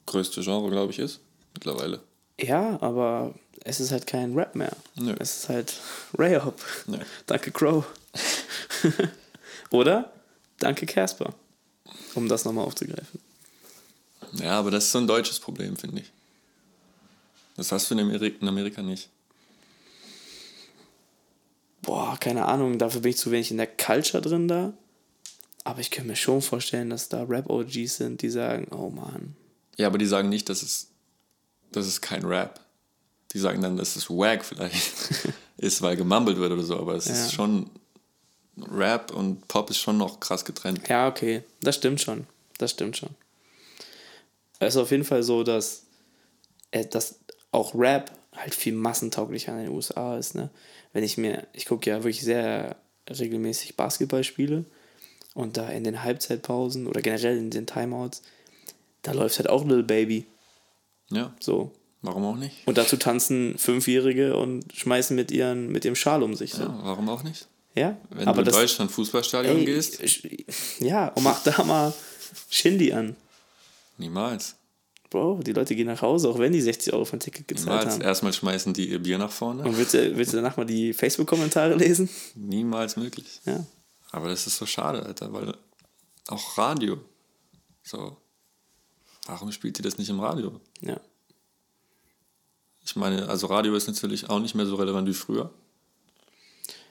[0.06, 1.20] größte Genre, glaube ich, ist.
[1.54, 2.00] Mittlerweile.
[2.40, 3.34] ja, aber
[3.64, 4.76] es ist halt kein Rap mehr.
[4.94, 5.14] Nö.
[5.18, 5.74] Es ist halt
[6.16, 6.60] Rayhop.
[6.86, 7.00] Nee.
[7.26, 7.84] Danke Crow.
[9.70, 10.12] Oder
[10.58, 11.34] Danke Casper.
[12.14, 13.20] Um das nochmal aufzugreifen.
[14.34, 16.10] Ja, aber das ist so ein deutsches Problem, finde ich.
[17.56, 19.08] Das hast du in Amerika, in Amerika nicht.
[21.82, 24.72] Boah, keine Ahnung, dafür bin ich zu wenig in der Culture drin da.
[25.64, 29.36] Aber ich kann mir schon vorstellen, dass da Rap-OGs sind, die sagen, oh Mann.
[29.76, 30.88] Ja, aber die sagen nicht, dass es,
[31.72, 32.60] das ist kein Rap.
[33.32, 34.92] Die sagen dann, dass es Wack vielleicht
[35.58, 36.78] ist, weil gemumbled wird oder so.
[36.78, 37.12] Aber es Ja.
[37.14, 37.68] ist schon
[38.70, 40.88] Rap und Pop ist schon noch krass getrennt.
[40.88, 42.26] Ja, okay, das stimmt schon.
[42.56, 43.10] Das stimmt schon.
[44.58, 45.82] Es ist auf jeden Fall so, dass,
[46.70, 47.20] äh, dass
[47.52, 50.34] auch Rap halt viel massentauglicher in den USA ist.
[50.34, 50.50] Ne?
[50.92, 52.76] Wenn ich mir, ich gucke ja wirklich sehr
[53.08, 54.64] regelmäßig Basketballspiele
[55.38, 58.22] und da in den Halbzeitpausen oder generell in den Timeouts,
[59.02, 60.26] da läuft halt auch Little Baby.
[61.10, 61.72] Ja, So.
[62.02, 62.56] warum auch nicht?
[62.66, 66.52] Und dazu tanzen Fünfjährige und schmeißen mit, ihren, mit ihrem Schal um sich.
[66.52, 66.62] So.
[66.64, 67.46] Ja, warum auch nicht?
[67.74, 70.00] Ja, Wenn aber du in das, Deutschland Fußballstadion ey, gehst,
[70.80, 71.94] ja, und mach da mal
[72.50, 73.14] Shindy an.
[73.96, 74.56] niemals.
[75.10, 77.78] Bro, die Leute gehen nach Hause, auch wenn die 60 Euro für ein Ticket gezahlt
[77.80, 77.94] Niemals.
[77.94, 78.02] haben.
[78.02, 79.62] Erstmal schmeißen die ihr Bier nach vorne.
[79.62, 82.10] Und willst du, willst du danach mal die Facebook-Kommentare lesen?
[82.34, 83.40] Niemals möglich.
[83.46, 83.64] Ja.
[84.10, 85.56] Aber das ist so schade, Alter, weil
[86.28, 87.00] auch Radio.
[87.82, 88.16] So.
[89.26, 90.60] Warum spielt ihr das nicht im Radio?
[90.80, 90.98] Ja.
[92.84, 95.50] Ich meine, also Radio ist natürlich auch nicht mehr so relevant wie früher.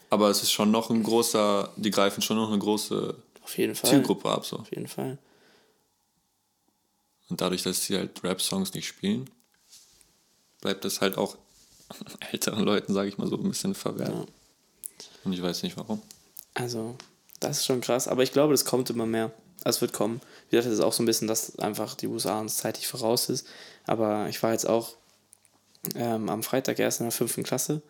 [0.09, 3.75] Aber es ist schon noch ein großer, die greifen schon noch eine große Auf jeden
[3.75, 3.89] Fall.
[3.89, 4.45] Zielgruppe ab.
[4.45, 4.57] So.
[4.57, 5.17] Auf jeden Fall.
[7.29, 9.29] Und dadurch, dass sie halt Rap-Songs nicht spielen,
[10.61, 11.37] bleibt das halt auch
[12.31, 14.13] älteren Leuten, sage ich mal so, ein bisschen verwehrt.
[14.13, 14.25] Ja.
[15.23, 16.01] Und ich weiß nicht warum.
[16.57, 16.95] Also,
[17.39, 18.07] das ist schon krass.
[18.07, 19.31] Aber ich glaube, das kommt immer mehr.
[19.63, 20.21] Also, es wird kommen.
[20.49, 23.29] Wie gesagt, das ist auch so ein bisschen, dass einfach die USA uns zeitig voraus
[23.29, 23.47] ist.
[23.85, 24.95] Aber ich war jetzt auch
[25.95, 27.81] ähm, am Freitag erst in der fünften Klasse.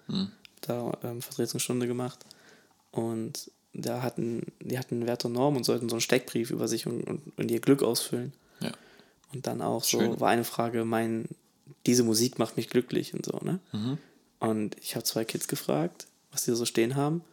[0.62, 2.26] Da ähm, Vertretungsstunde gemacht.
[2.92, 6.88] Und da hatten, die hatten Wert und Norm und sollten so einen Steckbrief über sich
[6.88, 8.34] und, und, und ihr Glück ausfüllen.
[8.60, 8.72] Ja.
[9.34, 10.20] Und dann auch so Schön.
[10.20, 11.28] war eine Frage, mein,
[11.86, 13.60] diese Musik macht mich glücklich und so, ne?
[14.40, 17.24] Und ich habe zwei Kids gefragt, was die so stehen haben.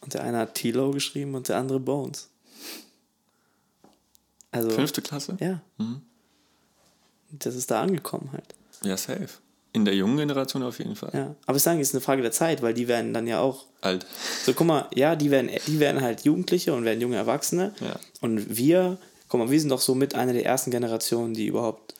[0.00, 2.28] Und der eine hat T-Lo geschrieben und der andere Bones.
[4.50, 5.36] Also, Fünfte Klasse?
[5.40, 5.60] ja.
[7.30, 8.54] Das ist da angekommen halt.
[8.82, 9.28] Ja, safe.
[9.72, 11.10] In der jungen Generation auf jeden Fall.
[11.12, 11.36] Ja.
[11.46, 13.66] Aber ich sage, es ist eine Frage der Zeit, weil die werden dann ja auch.
[13.82, 14.04] Alt.
[14.44, 17.72] So, guck mal, ja, die werden, die werden halt Jugendliche und werden junge Erwachsene.
[17.80, 18.00] Ja.
[18.20, 18.98] Und wir,
[19.28, 21.94] guck mal, wir sind doch so mit einer der ersten Generationen, die überhaupt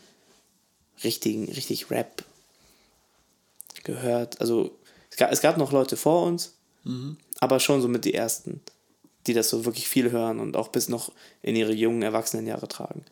[1.04, 2.24] richtigen, richtig Rap
[3.84, 4.40] gehört.
[4.40, 4.76] Also
[5.10, 6.54] es gab, es gab noch Leute vor uns,
[7.40, 8.60] aber schon so mit die ersten,
[9.26, 11.12] die das so wirklich viel hören und auch bis noch
[11.42, 13.04] in ihre jungen Erwachsenenjahre tragen.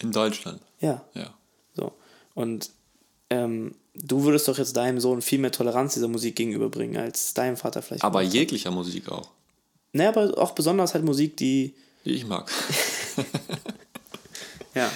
[0.00, 0.60] In Deutschland.
[0.80, 1.34] Ja, Ja.
[1.74, 1.92] so.
[2.34, 2.70] Und
[3.30, 7.56] ähm, du würdest doch jetzt deinem Sohn viel mehr Toleranz dieser Musik gegenüberbringen, als deinem
[7.56, 8.04] Vater vielleicht.
[8.04, 9.30] Aber jeglicher Musik auch.
[9.92, 11.74] Ne, aber auch besonders halt Musik, die.
[12.04, 12.50] Die ich mag.
[14.74, 14.90] Ja.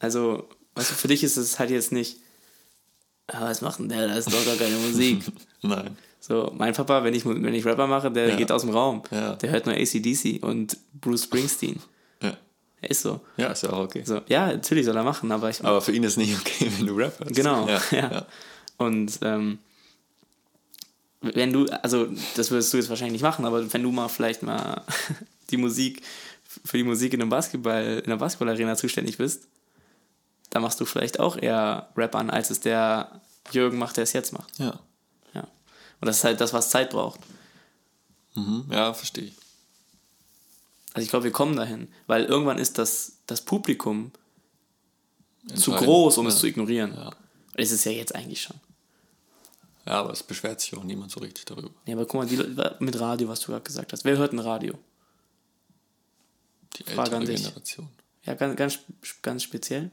[0.00, 2.16] Also, weißt du, für dich ist es halt jetzt nicht.
[3.26, 4.08] "Ah, was macht denn der?
[4.08, 5.22] Das ist doch gar keine Musik.
[5.62, 5.96] Nein.
[6.28, 8.36] So, mein Papa, wenn ich, wenn ich Rapper mache, der Ja.
[8.36, 9.02] geht aus dem Raum.
[9.10, 9.34] Ja.
[9.36, 11.80] Der hört nur ACDC und Bruce Springsteen.
[12.22, 12.36] Ja.
[12.82, 13.20] Er ist so.
[13.38, 14.02] ja, ist ja auch okay.
[14.04, 14.20] so.
[14.28, 15.64] Ja, natürlich soll er machen, aber ich.
[15.64, 17.34] Aber für ihn ist nicht okay, wenn du Rap hörst.
[17.34, 17.80] Genau, Ja.
[17.92, 18.26] ja.
[18.76, 19.58] Und ähm,
[21.22, 22.06] wenn du, also
[22.36, 24.82] das würdest du jetzt wahrscheinlich nicht machen, aber wenn du mal vielleicht mal
[25.50, 26.02] die Musik,
[26.64, 29.48] für die Musik in einem Basketball, in einer Basketballarena zuständig bist,
[30.50, 33.20] dann machst du vielleicht auch eher Rap an, als es der
[33.50, 34.58] Jürgen macht, der es jetzt macht.
[34.58, 34.78] Ja.
[36.00, 37.20] Und das ist halt das, was Zeit braucht.
[38.34, 38.66] Mhm.
[38.70, 39.34] ja, verstehe ich.
[40.94, 44.12] Also ich glaube, wir kommen dahin, weil irgendwann ist das, das Publikum
[45.54, 46.32] zu groß, um ja.
[46.32, 46.94] es zu ignorieren.
[46.94, 47.08] Ja.
[47.08, 47.14] Und
[47.56, 48.56] es ist ja jetzt eigentlich schon.
[49.86, 51.70] ja, aber es beschwert sich auch niemand so richtig darüber.
[51.86, 52.36] Ja, aber guck mal, die,
[52.84, 54.04] mit Radio, was du gerade gesagt hast.
[54.04, 54.78] Wer hört ein Radio?
[56.76, 57.36] Die Frage ältere.
[57.36, 57.88] Generation.
[58.24, 58.78] Ja, ganz, ganz,
[59.22, 59.90] ganz speziell.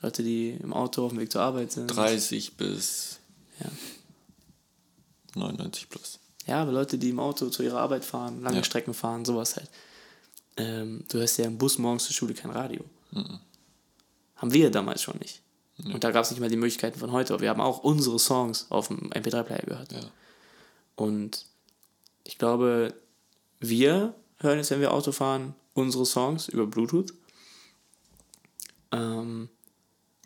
[0.00, 1.88] Leute, die im Auto auf dem Weg zur Arbeit sind.
[1.88, 3.20] 30 bis
[3.60, 3.70] Ja.
[5.34, 6.18] 99 plus.
[6.46, 8.64] Ja, aber Leute, die im Auto zu ihrer Arbeit fahren, lange Ja.
[8.64, 9.70] Strecken fahren, sowas halt.
[10.56, 12.84] Ähm, du hörst ja im Bus morgens zur Schule kein Radio.
[13.12, 13.40] Mhm.
[14.36, 15.40] Haben wir damals schon nicht.
[15.78, 17.34] Und da gab es nicht mal die Möglichkeiten von heute.
[17.34, 19.92] Aber wir haben auch unsere Songs auf dem MP3-Player gehört.
[19.92, 20.00] Ja.
[20.94, 21.46] Und
[22.22, 22.94] ich glaube,
[23.58, 27.12] wir hören jetzt, wenn wir Auto fahren, unsere Songs über Bluetooth.
[28.92, 29.48] Ähm,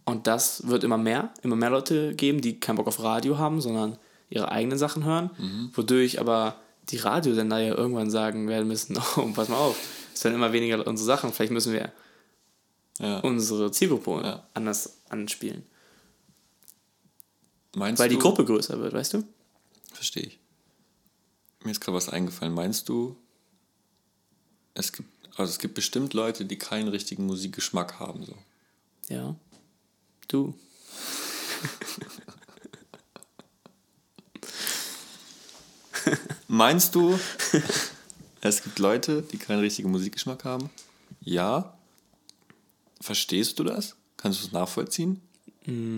[0.05, 3.61] und das wird immer mehr, immer mehr Leute geben, die keinen Bock auf Radio haben,
[3.61, 3.99] sondern
[4.31, 6.61] ihre eigenen Sachen hören, wodurch aber
[6.91, 9.77] die Radiosender ja irgendwann sagen werden müssen, oh, pass mal auf,
[10.15, 11.93] es werden immer weniger unsere Sachen, vielleicht müssen wir
[12.99, 13.21] Ja.
[13.21, 14.47] unsere Zielgruppe Ja.
[14.55, 15.65] anders anspielen.
[17.77, 19.25] Meinst Weil die du, Gruppe größer wird, weißt du?
[19.93, 20.39] Verstehe ich.
[21.65, 22.55] Mir ist gerade was eingefallen.
[22.55, 23.17] Meinst du,
[24.75, 28.35] es gibt, also es gibt bestimmt Leute, die keinen richtigen Musikgeschmack haben, so.
[29.09, 29.35] Ja.
[30.29, 30.55] Du.
[36.49, 37.19] Meinst du,
[38.41, 40.71] es gibt Leute, die keinen richtigen Musikgeschmack haben?
[41.21, 41.75] Ja.
[43.01, 43.95] Verstehst du das?
[44.17, 45.21] Kannst du es nachvollziehen?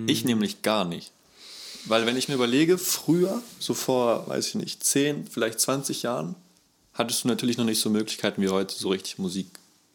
[0.07, 1.13] Ich nämlich gar nicht.
[1.87, 6.35] Weil wenn ich mir überlege, früher, so vor, weiß ich nicht, 10, vielleicht 20 Jahren,
[6.93, 9.47] hattest du natürlich noch nicht so Möglichkeiten wie heute, so richtig Musik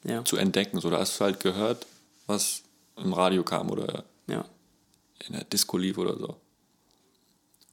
[0.03, 0.23] Ja.
[0.25, 0.79] zu entdecken.
[0.79, 1.85] So, da hast du halt gehört,
[2.25, 2.61] was
[2.97, 4.45] im Radio kam oder Ja.
[5.27, 6.37] in der Disco lief oder so.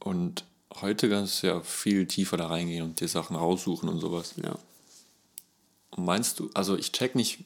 [0.00, 0.44] Und
[0.80, 4.34] heute kannst du ja viel tiefer da reingehen und dir Sachen raussuchen und sowas.
[4.42, 4.58] Ja.
[5.90, 7.44] Und meinst du, also ich check nicht,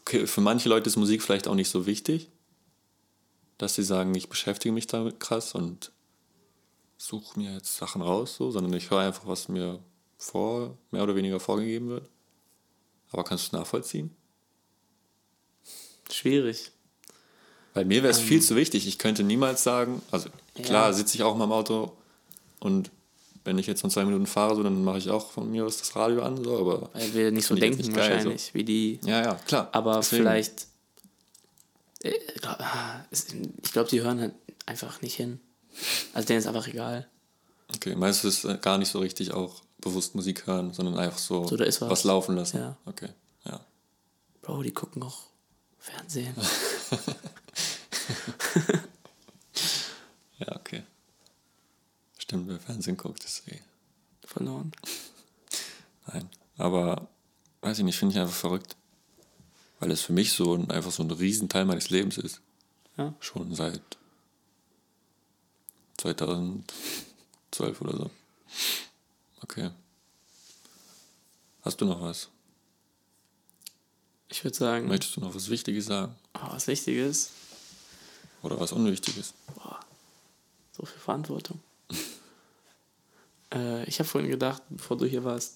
[0.00, 2.28] okay, für manche Leute ist Musik vielleicht auch nicht so wichtig,
[3.58, 5.92] dass sie sagen, ich beschäftige mich damit krass und
[6.96, 9.78] suche mir jetzt Sachen raus, so, sondern ich höre einfach, was mir
[10.16, 12.08] vor, mehr oder weniger vorgegeben wird.
[13.10, 14.14] Aber kannst du es nachvollziehen?
[16.10, 16.72] Schwierig.
[17.74, 18.86] Bei mir wäre es viel zu wichtig.
[18.86, 20.28] Ich könnte niemals sagen, also
[20.62, 20.92] klar, Ja.
[20.92, 21.92] sitze ich auch mal im Auto
[22.58, 22.90] und
[23.44, 25.78] wenn ich jetzt noch zwei Minuten fahre, so, dann mache ich auch von mir aus
[25.78, 26.90] das Radio an, so, aber.
[26.92, 29.00] Weil wir nicht so denken nicht geil, wahrscheinlich, wie die.
[29.04, 29.68] Ja, ja, klar.
[29.72, 30.22] Aber Deswegen.
[30.24, 30.66] vielleicht.
[32.02, 32.12] äh,
[32.42, 34.34] ah, Ich glaube, die hören halt
[34.66, 35.40] einfach nicht hin.
[36.12, 37.06] Also denen ist einfach egal.
[37.74, 41.18] Okay, meinst du es ist gar nicht so richtig auch bewusst Musik hören, sondern einfach
[41.18, 42.04] so, So, da ist was.
[42.04, 42.58] laufen lassen?
[42.58, 42.76] Ja.
[42.84, 43.08] Okay,
[43.46, 43.60] ja.
[44.42, 45.20] Bro, die gucken auch
[45.78, 46.34] Fernsehen.
[50.40, 50.82] Ja, okay.
[52.18, 53.60] Stimmt, wer Fernsehen guckt, ist eh.
[54.24, 54.72] Verloren.
[56.06, 56.28] Nein.
[56.56, 57.08] Aber,
[57.60, 58.76] weiß ich nicht, finde ich einfach verrückt.
[59.80, 62.40] Weil es für mich so ein, einfach so ein Riesenteil meines Lebens ist.
[62.96, 63.14] Ja.
[63.20, 63.82] Schon seit
[65.98, 68.10] 2012 oder so.
[69.42, 69.70] Okay.
[71.62, 72.28] Hast du noch was?
[74.30, 76.14] Ich würde sagen, Möchtest du noch was Wichtiges sagen?
[76.34, 77.30] oh, was Wichtiges.
[78.42, 79.34] Oder was Unwichtiges?
[79.54, 79.80] Boah,
[80.72, 81.60] so viel Verantwortung.
[83.54, 85.54] äh, ich habe vorhin gedacht, bevor du hier warst.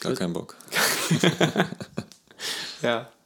[0.00, 0.56] Gar würd- keinen Bock.
[2.82, 3.10] Ja.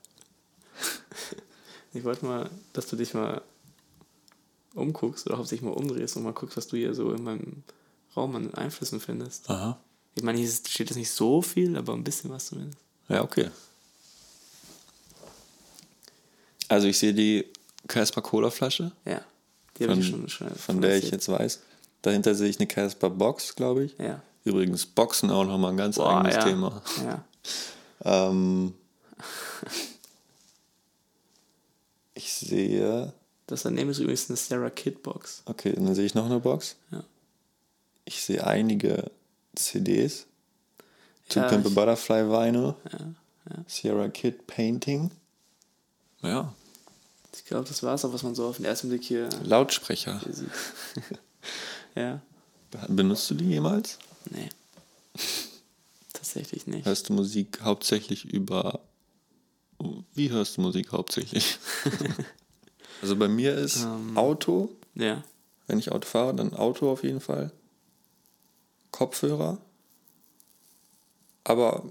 [1.92, 3.42] Ich wollte mal, dass du dich mal
[4.74, 7.64] umguckst oder hauptsächlich mal umdrehst und mal guckst, was du hier so in meinem
[8.16, 9.50] Raum an Einflüssen findest.
[9.50, 9.76] Aha.
[10.14, 12.78] Ich meine, hier steht jetzt nicht so viel, aber ein bisschen was zumindest.
[13.08, 13.50] Ja, okay.
[16.70, 17.46] Also ich sehe die
[17.88, 19.22] Casper Cola Flasche, Ja.
[19.78, 21.60] Die habe von, ich schon, schon von der ich jetzt weiß.
[22.02, 23.96] Dahinter sehe ich eine Casper Box, glaube ich.
[23.98, 24.22] Ja.
[24.44, 26.44] Übrigens Boxen auch nochmal ein ganz Boah, eigenes ja.
[26.44, 26.82] Thema.
[27.04, 27.24] Ja.
[28.02, 28.72] Ähm,
[32.14, 33.12] ich sehe,
[33.46, 35.42] Das daneben ist übrigens eine Sarah Kid Box.
[35.46, 36.76] okay, dann sehe ich noch eine Box.
[36.90, 37.04] Ja.
[38.04, 39.10] Ich sehe einige
[39.54, 40.26] CDs.
[41.28, 42.74] To Ja, Pimp a Butterfly Vinyl.
[43.66, 45.10] Sierra Kid Painting.
[46.22, 46.52] Ja,
[47.34, 50.20] Ich glaube, das war es auch, was man so auf den ersten Blick hier, Lautsprecher.
[50.20, 50.50] hier sieht.
[51.94, 52.20] ja.
[52.88, 53.98] Benutzt du die jemals?
[54.30, 54.48] Nee.
[56.12, 56.86] Tatsächlich nicht.
[56.86, 58.80] Hörst du Musik hauptsächlich über.
[60.14, 61.58] Wie hörst du Musik hauptsächlich?
[63.02, 64.16] also bei mir ist Ähm.
[64.16, 65.22] Auto, Ja.
[65.66, 67.50] wenn ich Auto fahre, dann Auto auf jeden Fall.
[68.90, 69.58] Kopfhörer.
[71.44, 71.84] Aber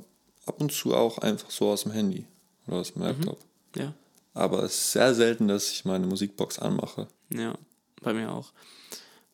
[0.46, 2.26] ab und zu auch einfach so aus dem Handy
[2.68, 3.40] oder aus dem Laptop.
[3.76, 3.94] Ja.
[4.40, 7.08] Aber es ist sehr selten, dass ich meine Musikbox anmache.
[7.30, 7.56] Ja.
[8.02, 8.54] Bei mir auch.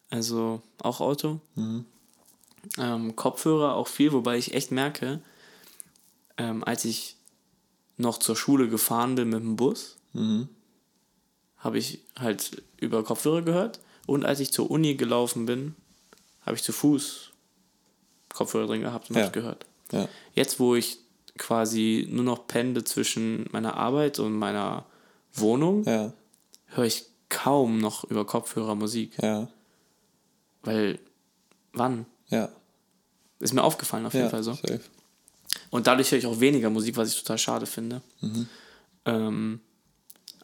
[0.10, 1.40] Also auch Auto.
[2.78, 5.22] Ähm, Kopfhörer auch viel, wobei ich echt merke,
[6.38, 7.18] ähm, als ich
[7.98, 9.98] noch zur Schule gefahren bin mit dem Bus,
[11.58, 13.80] habe ich halt über Kopfhörer gehört.
[14.08, 15.76] Und als ich zur Uni gelaufen bin,
[16.46, 17.32] habe ich zu Fuß
[18.34, 19.30] Kopfhörer drin gehabt und Ja.
[19.30, 19.66] gehört.
[19.92, 20.10] Ja.
[20.34, 20.98] Jetzt, wo ich
[21.38, 24.86] quasi nur noch pende zwischen meiner Arbeit und meiner
[25.36, 26.14] Wohnung, Ja,
[26.68, 29.12] höre ich kaum noch über Kopfhörer Musik.
[29.22, 29.48] ja,
[30.64, 31.00] Weil,
[31.74, 32.06] wann?
[32.30, 32.50] ja.
[33.40, 34.54] Ist mir aufgefallen auf jeden ja, Fall so.
[34.54, 34.80] safe.
[35.70, 38.02] Und dadurch höre ich auch weniger Musik, was ich total schade finde.
[38.22, 38.48] Mhm.
[39.06, 39.60] Ähm,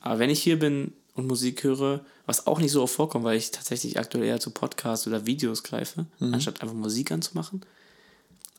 [0.01, 3.37] aber wenn ich hier bin und Musik höre, was auch nicht so oft vorkommt, weil
[3.37, 7.61] ich tatsächlich aktuell eher zu Podcasts oder Videos greife, anstatt einfach Musik anzumachen.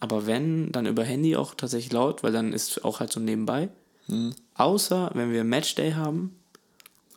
[0.00, 3.68] Aber wenn, dann über Handy auch tatsächlich laut, weil dann ist auch halt so nebenbei.
[4.54, 6.34] Außer wenn wir Matchday haben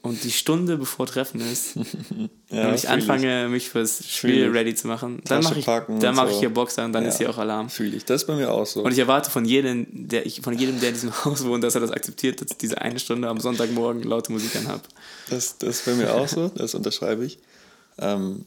[0.02, 1.76] und die Stunde bevor Treffen ist
[2.50, 4.54] Ja, und ich anfange, mich fürs Spiel ich.
[4.54, 6.26] ready zu machen, dann mache ich, dann so.
[6.28, 7.10] ich hier Boxer und dann Ja.
[7.10, 7.70] ist hier auch Alarm.
[7.70, 8.06] Fühle ich.
[8.06, 8.84] Das ist bei mir auch so.
[8.84, 11.76] Und ich erwarte von jedem, der ich, von jedem, der in diesem Haus wohnt, dass
[11.76, 14.88] er das akzeptiert, dass ich diese eine Stunde am Sonntagmorgen laute Musik anhab.
[15.30, 17.40] Das, das ist bei mir auch so, das unterschreibe ich.
[17.98, 18.46] Ähm,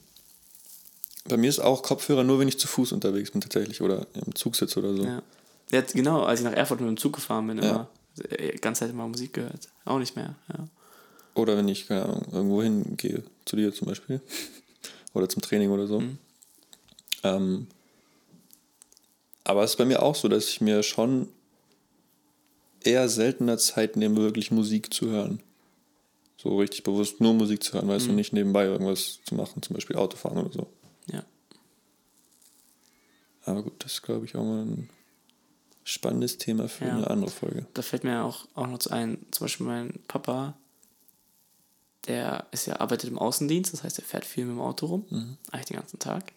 [1.26, 4.34] bei mir ist auch Kopfhörer nur, wenn ich zu Fuß unterwegs bin tatsächlich oder im
[4.34, 5.04] Zug sitze oder so.
[5.04, 5.22] Ja.
[5.70, 7.68] Jetzt, genau, als ich nach Erfurt mit dem Zug gefahren bin, Ja.
[7.68, 7.88] immer
[8.20, 9.68] äh, ganze Zeit immer Musik gehört.
[9.84, 10.34] Auch nicht mehr.
[10.48, 10.68] Ja.
[11.34, 14.20] Oder wenn ich, keine Ahnung, irgendwo hingehe, zu dir zum Beispiel.
[15.14, 16.02] oder zum Training oder so.
[17.22, 17.66] Ähm,
[19.44, 21.28] aber es ist bei mir auch so, dass ich mir schon
[22.82, 25.40] eher seltener Zeit nehme, wirklich Musik zu hören.
[26.36, 29.74] So richtig bewusst nur Musik zu hören, weißt du, nicht nebenbei irgendwas zu machen, zum
[29.74, 30.66] Beispiel Autofahren oder so.
[31.06, 31.24] ja.
[33.44, 34.90] Aber gut, das ist, glaube ich, auch mal ein
[35.88, 36.96] spannendes Thema für Ja.
[36.96, 37.66] eine andere Folge.
[37.74, 40.54] Da fällt mir auch, auch noch zu ein, zum Beispiel mein Papa,
[42.06, 45.36] der ist ja, arbeitet im Außendienst, das heißt, er fährt viel mit dem Auto rum,
[45.50, 46.32] eigentlich den ganzen Tag.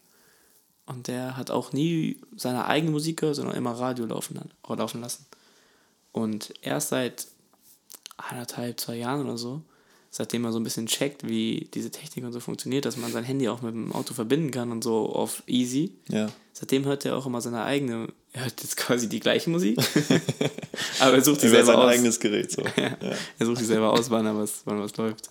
[0.86, 5.00] Und der hat auch nie seine eigene Musik gehört, sondern immer Radio laufen, lan- laufen
[5.02, 5.26] lassen.
[6.12, 7.28] Und erst seit
[8.18, 9.62] anderthalb, zwei Jahren oder so,
[10.10, 13.24] seitdem er so ein bisschen checkt, wie diese Technik und so funktioniert, dass man sein
[13.24, 16.30] Handy auch mit dem Auto verbinden kann und so auf easy, Ja.
[16.54, 19.78] Seitdem hört er auch immer seine eigene, er hört jetzt quasi die gleiche Musik,
[21.00, 21.90] aber er sucht Über selber sein aus.
[21.92, 22.52] eigenes Gerät.
[22.52, 22.62] So.
[22.78, 22.98] ja.
[23.40, 25.30] Er sucht die selber aus, wann er was, wann was läuft.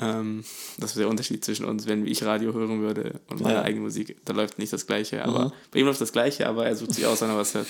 [0.00, 0.42] Ähm,
[0.78, 3.62] das ist der Unterschied zwischen uns, wenn ich Radio hören würde und meine Ja.
[3.62, 4.16] eigene Musik.
[4.24, 7.06] Da läuft nicht das Gleiche, aber bei ihm läuft das Gleiche, aber er sucht sich
[7.06, 7.68] aus, wann er was hört.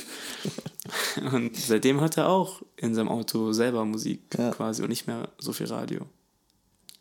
[1.34, 4.52] und seitdem hört er auch in seinem Auto selber Musik Ja.
[4.52, 6.06] quasi und nicht mehr so viel Radio.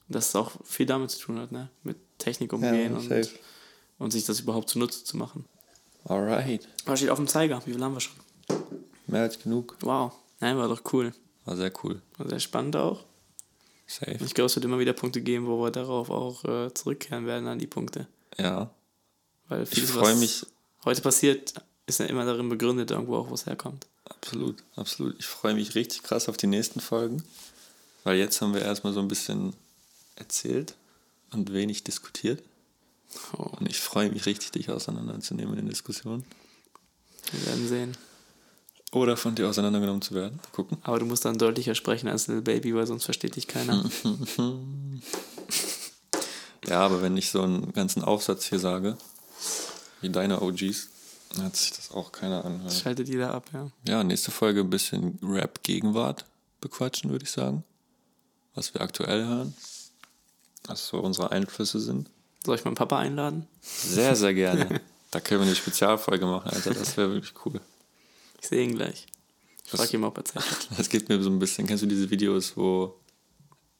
[0.09, 1.69] Das auch viel damit zu tun hat, ne?
[1.83, 3.29] Mit Technik umgehen Ja, und,
[3.97, 5.45] und sich das überhaupt zunutze zu machen.
[6.05, 6.67] Alright.
[6.85, 7.61] Was steht auf dem Zeiger?
[7.65, 8.13] Wie viel haben wir schon?
[9.07, 9.75] Mehr als genug.
[9.81, 10.13] Wow.
[10.39, 11.13] Nein, war doch cool.
[11.45, 12.01] War sehr cool.
[12.17, 13.03] War sehr spannend auch.
[13.87, 14.17] Safe.
[14.23, 17.47] Ich glaube, es wird immer wieder Punkte geben, wo wir darauf auch äh, zurückkehren werden
[17.47, 18.07] an die Punkte.
[18.37, 18.71] Ja.
[19.47, 20.45] Weil Ich vieles, freue was mich
[20.85, 21.53] heute passiert,
[21.85, 23.85] ist ja immer darin begründet, irgendwo auch, wo es herkommt.
[24.05, 25.15] absolut, absolut.
[25.19, 27.23] Ich freue mich richtig krass auf die nächsten Folgen.
[28.03, 29.53] Weil jetzt haben wir erstmal so ein bisschen
[30.15, 30.75] erzählt
[31.31, 32.41] und wenig diskutiert.
[33.37, 36.25] Oh, Und ich freue mich richtig, dich auseinanderzunehmen in den Diskussionen.
[37.31, 37.97] wir werden sehen.
[38.91, 40.39] Oder von dir auseinandergenommen zu werden.
[40.53, 40.77] Gucken.
[40.83, 43.83] Aber du musst dann deutlicher sprechen als Little Baby, weil sonst versteht dich keiner.
[46.67, 48.97] Ja, aber wenn ich so einen ganzen Aufsatz hier sage,
[50.01, 50.89] wie deine OGs,
[51.35, 52.71] dann hat sich das auch keiner anhören.
[52.71, 53.69] Schaltet jeder ab, ja.
[53.87, 56.25] Ja, nächste Folge ein bisschen Rap-Gegenwart
[56.61, 57.63] bequatschen, würde ich sagen.
[58.55, 59.53] Was wir aktuell hören.
[60.65, 62.09] Was so unsere Einflüsse sind.
[62.45, 63.47] Soll ich meinen Papa einladen?
[63.61, 64.81] Sehr, sehr gerne.
[65.11, 66.73] da können wir eine Spezialfolge machen, Alter.
[66.73, 67.59] Das wäre wirklich cool.
[68.39, 69.07] Ich sehe ihn gleich.
[69.63, 70.69] Ich frage ihn, ob er Zeit hat.
[70.77, 71.65] Das geht mir so ein bisschen.
[71.65, 72.99] Kennst du diese Videos, wo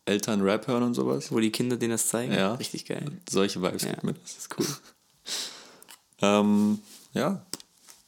[0.06, 1.32] Eltern Rap hören und sowas?
[1.32, 2.34] Wo die Kinder denen das zeigen?
[2.34, 2.56] Ja.
[2.56, 3.12] Richtig geil.
[3.30, 4.24] Solche Vibes Ja, gibt mir das.
[4.24, 4.68] das ist cool.
[6.22, 6.80] Ähm,
[7.14, 7.46] ja,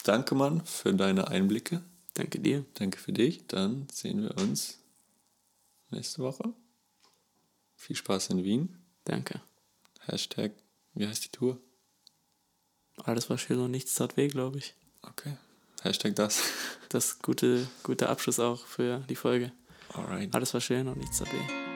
[0.04, 1.82] danke, Mann, für deine Einblicke.
[2.14, 2.64] Danke dir.
[2.76, 3.46] Danke für dich.
[3.48, 4.78] Dann sehen wir uns
[5.92, 6.54] nächste Woche.
[7.76, 8.78] Viel Spaß in Wien.
[9.04, 9.42] Danke.
[10.08, 10.54] Hashtag,
[10.94, 11.60] wie heißt die Tour?
[13.04, 14.74] Alles war schön und nichts tat weh, glaube ich.
[15.02, 15.38] Okay.
[15.82, 16.42] Hashtag das.
[16.90, 19.52] Das gute, guter Abschluss auch für die Folge.
[19.94, 20.34] Alright.
[20.34, 21.67] Alles war schön und nichts tat weh.